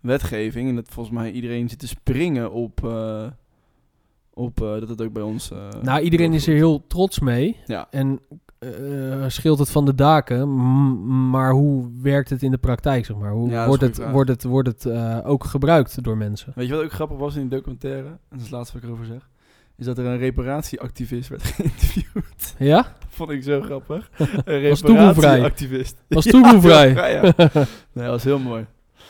wetgeving. 0.00 0.68
En 0.68 0.74
dat 0.74 0.88
volgens 0.88 1.16
mij 1.16 1.30
iedereen 1.30 1.68
zit 1.68 1.78
te 1.78 1.88
springen 1.88 2.52
op, 2.52 2.84
op 4.34 4.56
dat 4.56 4.88
het 4.88 5.02
ook 5.02 5.12
bij 5.12 5.22
ons... 5.22 5.50
Nou, 5.82 6.00
iedereen 6.00 6.32
is 6.32 6.46
er 6.46 6.54
heel 6.54 6.86
trots 6.86 7.18
mee. 7.18 7.56
Ja. 7.66 7.86
En 7.90 8.20
eh 8.58 9.24
scheelt 9.28 9.58
het 9.58 9.70
van 9.70 9.84
de 9.84 9.94
daken. 9.94 10.48
maar 11.30 11.52
hoe 11.52 11.88
werkt 12.02 12.30
het 12.30 12.42
in 12.42 12.50
de 12.50 12.58
praktijk, 12.58 13.04
zeg 13.04 13.16
maar? 13.16 13.30
Hoe 13.32 13.50
Ja, 13.50 13.66
wordt, 13.66 13.82
het, 13.82 14.10
wordt 14.10 14.30
het, 14.30 14.42
wordt 14.44 14.68
het 14.68 14.86
eh, 14.86 15.18
ook 15.24 15.44
gebruikt 15.44 16.04
door 16.04 16.16
mensen? 16.16 16.52
Weet 16.54 16.68
je 16.68 16.74
wat 16.74 16.84
ook 16.84 16.92
grappig 16.92 17.16
was 17.18 17.34
in 17.34 17.40
die 17.40 17.50
documentaire? 17.50 18.06
En 18.08 18.18
dat 18.28 18.38
is 18.38 18.44
het 18.44 18.52
laatste 18.54 18.72
wat 18.74 18.82
ik 18.82 18.88
erover 18.88 19.06
zeg. 19.06 19.28
Is 19.76 19.84
dat 19.86 19.98
er 19.98 20.04
een 20.04 20.18
reparatieactivist 20.18 21.28
werd 21.28 21.42
geïnterviewd. 21.54 22.54
Ja? 22.58 22.96
Vond 23.08 23.30
ik 23.30 23.42
zo 23.42 23.60
grappig. 23.62 24.10
Een 24.44 24.60
reparatieactivist. 24.60 25.96
Was 26.08 26.24
Ja, 26.24 26.30
toevoegvrij. 26.30 26.94
toevoegvrij, 26.94 27.12
ja. 27.12 27.66
Nee, 27.92 28.04
dat 28.04 28.06
was 28.06 28.24
heel 28.24 28.38
mooi. 28.38 28.66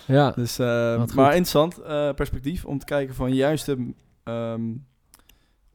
ja. 0.07 0.31
Dus, 0.31 0.59
eh, 0.59 1.01
goed. 1.01 1.15
maar 1.15 1.27
interessant 1.37 1.79
eh, 1.83 2.13
perspectief 2.15 2.65
om 2.65 2.79
te 2.79 2.85
kijken 2.85 3.15
van 3.15 3.35
juist 3.35 3.67
de 3.67 3.93
ehm, 4.25 4.63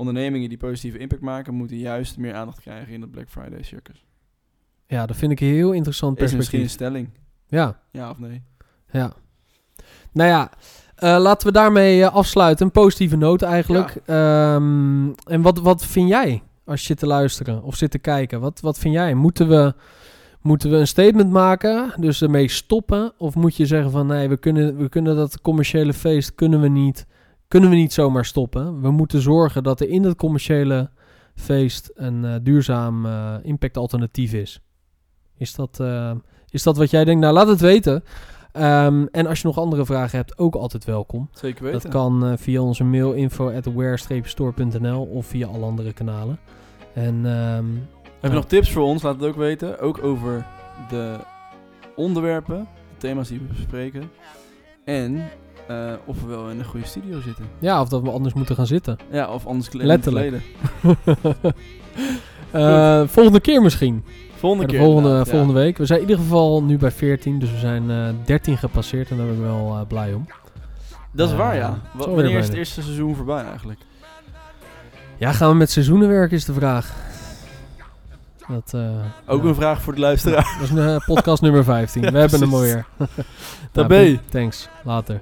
ondernemingen 0.08 0.50
die 0.50 0.58
positieve 0.58 0.98
impact 0.98 1.22
maken, 1.22 1.54
moeten 1.54 1.78
juist 1.78 2.18
meer 2.18 2.34
aandacht 2.34 2.60
krijgen 2.62 2.94
in 2.94 3.00
dat 3.00 3.12
Black 3.12 3.30
Friday 3.30 3.64
circus. 3.64 4.06
ja, 4.88 5.06
dat 5.06 5.16
vind 5.16 5.32
ik 5.32 5.40
een 5.40 5.48
heel 5.48 5.72
interessant 5.72 6.22
Is 6.22 6.34
misschien 6.34 6.60
een 6.60 6.66
perspectief. 6.66 6.72
stelling? 6.72 7.10
Ja, 7.48 7.80
Ja 7.92 8.10
of 8.10 8.20
nee? 8.20 8.42
ja. 8.92 9.14
Nou 10.12 10.30
ja, 10.30 10.52
eh, 10.96 11.18
laten 11.20 11.48
we 11.48 11.54
daarmee 11.54 12.04
eh, 12.04 12.14
afsluiten. 12.16 12.66
Een 12.66 12.72
positieve 12.72 13.16
noot 13.16 13.42
eigenlijk. 13.42 13.96
Ehm, 14.06 15.10
en 15.26 15.42
wat, 15.42 15.60
wat 15.60 15.86
vind 15.86 16.10
jij 16.10 16.42
als 16.66 16.80
je 16.80 16.86
zit 16.86 17.00
te 17.00 17.08
luisteren 17.08 17.64
of 17.64 17.76
zit 17.76 17.92
te 17.92 18.00
kijken? 18.00 18.40
Wat, 18.40 18.60
wat 18.60 18.80
vind 18.80 18.94
jij? 18.94 19.14
Moeten 19.14 19.48
we, 19.48 19.74
moeten 20.42 20.70
we 20.70 20.78
een 20.78 20.88
statement 20.88 21.30
maken, 21.32 21.94
dus 21.98 22.22
ermee 22.22 22.50
stoppen? 22.50 23.14
Of 23.18 23.36
moet 23.36 23.56
je 23.56 23.66
zeggen 23.66 23.92
van 23.92 24.08
nee, 24.08 24.30
we 24.30 24.38
kunnen, 24.38 24.78
we 24.78 24.90
kunnen 24.90 25.16
dat 25.16 25.42
commerciële 25.42 25.94
feest 25.94 26.36
kunnen 26.36 26.62
we 26.62 26.68
niet, 26.68 27.06
kunnen 27.54 27.72
we 27.72 27.76
niet 27.76 27.94
zomaar 27.94 28.26
stoppen. 28.26 28.82
We 28.82 28.92
moeten 28.92 29.22
zorgen 29.22 29.64
dat 29.64 29.80
er 29.80 29.90
in 29.90 30.04
het 30.04 30.16
commerciële 30.16 30.90
feest 31.36 31.92
een 31.94 32.26
eh, 32.26 32.36
duurzaam 32.44 33.06
eh, 33.06 33.36
impactalternatief 33.42 34.34
is. 34.34 34.62
Is 35.38 35.56
dat, 35.56 35.80
eh, 35.80 36.12
is 36.50 36.64
dat 36.64 36.78
wat 36.78 36.90
jij 36.90 37.06
denkt? 37.06 37.22
Nou, 37.22 37.34
laat 37.34 37.48
het 37.48 37.60
weten. 37.60 38.04
Ehm, 38.52 39.06
en 39.12 39.28
als 39.28 39.42
je 39.42 39.48
nog 39.48 39.58
andere 39.58 39.86
vragen 39.86 40.18
hebt, 40.18 40.38
ook 40.38 40.56
altijd 40.56 40.86
welkom. 40.86 41.30
Zeker 41.32 41.64
weten. 41.64 41.82
Dat 41.82 41.92
kan 41.92 42.38
via 42.38 42.62
onze 42.62 42.84
mail 42.84 43.14
info 43.14 43.52
at 43.52 43.68
aware-store.nl 43.68 45.04
of 45.04 45.26
via 45.26 45.48
alle 45.48 45.66
andere 45.66 45.94
kanalen. 45.94 46.40
En 46.94 47.26
ehm, 47.26 47.66
Heb 48.20 48.32
je 48.32 48.38
nog 48.38 48.46
tips 48.46 48.72
voor 48.72 48.84
ons? 48.84 49.02
Laat 49.02 49.16
het 49.20 49.30
ook 49.30 49.36
weten. 49.36 49.80
Ook 49.80 50.04
over 50.04 50.46
de 50.90 51.18
onderwerpen, 51.96 52.68
de 52.90 52.98
thema's 52.98 53.28
die 53.28 53.40
we 53.40 53.46
bespreken. 53.46 54.12
En 54.86 55.24
eh, 55.68 55.94
of 56.06 56.22
we 56.22 56.28
wel 56.28 56.50
in 56.50 56.60
een 56.60 56.66
goede 56.66 56.86
studio 56.86 57.22
zitten. 57.22 57.46
ja, 57.60 57.82
of 57.82 57.90
dat 57.90 58.02
we 58.02 58.10
anders 58.10 58.34
moeten 58.34 58.56
gaan 58.56 58.68
zitten. 58.68 58.98
Ja, 59.12 59.28
of 59.28 59.46
anders 59.46 59.70
kle- 59.70 59.84
Letterlijk. 59.84 60.42
kleden. 60.82 60.96
Eh, 62.52 63.02
volgende 63.08 63.40
keer 63.40 63.62
misschien. 63.62 64.04
Volgende 64.36 64.66
keer. 64.66 64.80
volgende, 64.80 65.10
ja. 65.10 65.26
volgende 65.26 65.54
week. 65.54 65.78
We 65.78 65.86
zijn 65.86 66.02
in 66.02 66.08
ieder 66.10 66.24
geval 66.24 66.64
nu 66.64 66.78
bij 66.78 66.92
14, 66.92 67.40
dus 67.40 67.52
we 67.52 67.58
zijn 67.58 67.90
eh 67.90 68.08
13 68.26 68.58
gepasseerd 68.58 69.10
en 69.10 69.18
daar 69.18 69.26
ben 69.26 69.36
ik 69.36 69.42
wel 69.42 69.86
blij 69.88 70.14
om. 70.14 70.28
Dat 71.12 71.30
is 71.30 71.36
waar, 71.36 71.56
ja. 71.56 71.80
wanneer 71.94 72.38
is 72.38 72.48
het 72.48 72.56
eerste 72.56 72.82
seizoen 72.82 73.16
voorbij 73.16 73.44
eigenlijk? 73.44 73.80
Ja, 75.18 75.32
gaan 75.32 75.50
we 75.50 75.56
met 75.56 75.72
seizoenen 75.72 76.08
werken 76.08 76.38
is 76.38 76.46
de 76.46 76.54
vraag. 76.54 76.94
Dat, 78.48 78.74
Ook 79.26 79.44
ja. 79.44 79.50
een 79.50 79.56
vraag 79.56 79.82
voor 79.82 79.94
de 79.94 80.00
luisteraar. 80.00 80.58
Dat 80.60 80.70
is 80.70 80.76
een, 80.76 81.02
podcast 81.06 81.42
nummer 81.42 81.64
15. 81.64 82.02
We 82.12 82.18
hebben 82.18 82.40
hem 82.40 82.54
alweer. 82.54 82.86
Tabé. 83.72 84.20
Thanks. 84.30 84.70
Later. 84.84 85.22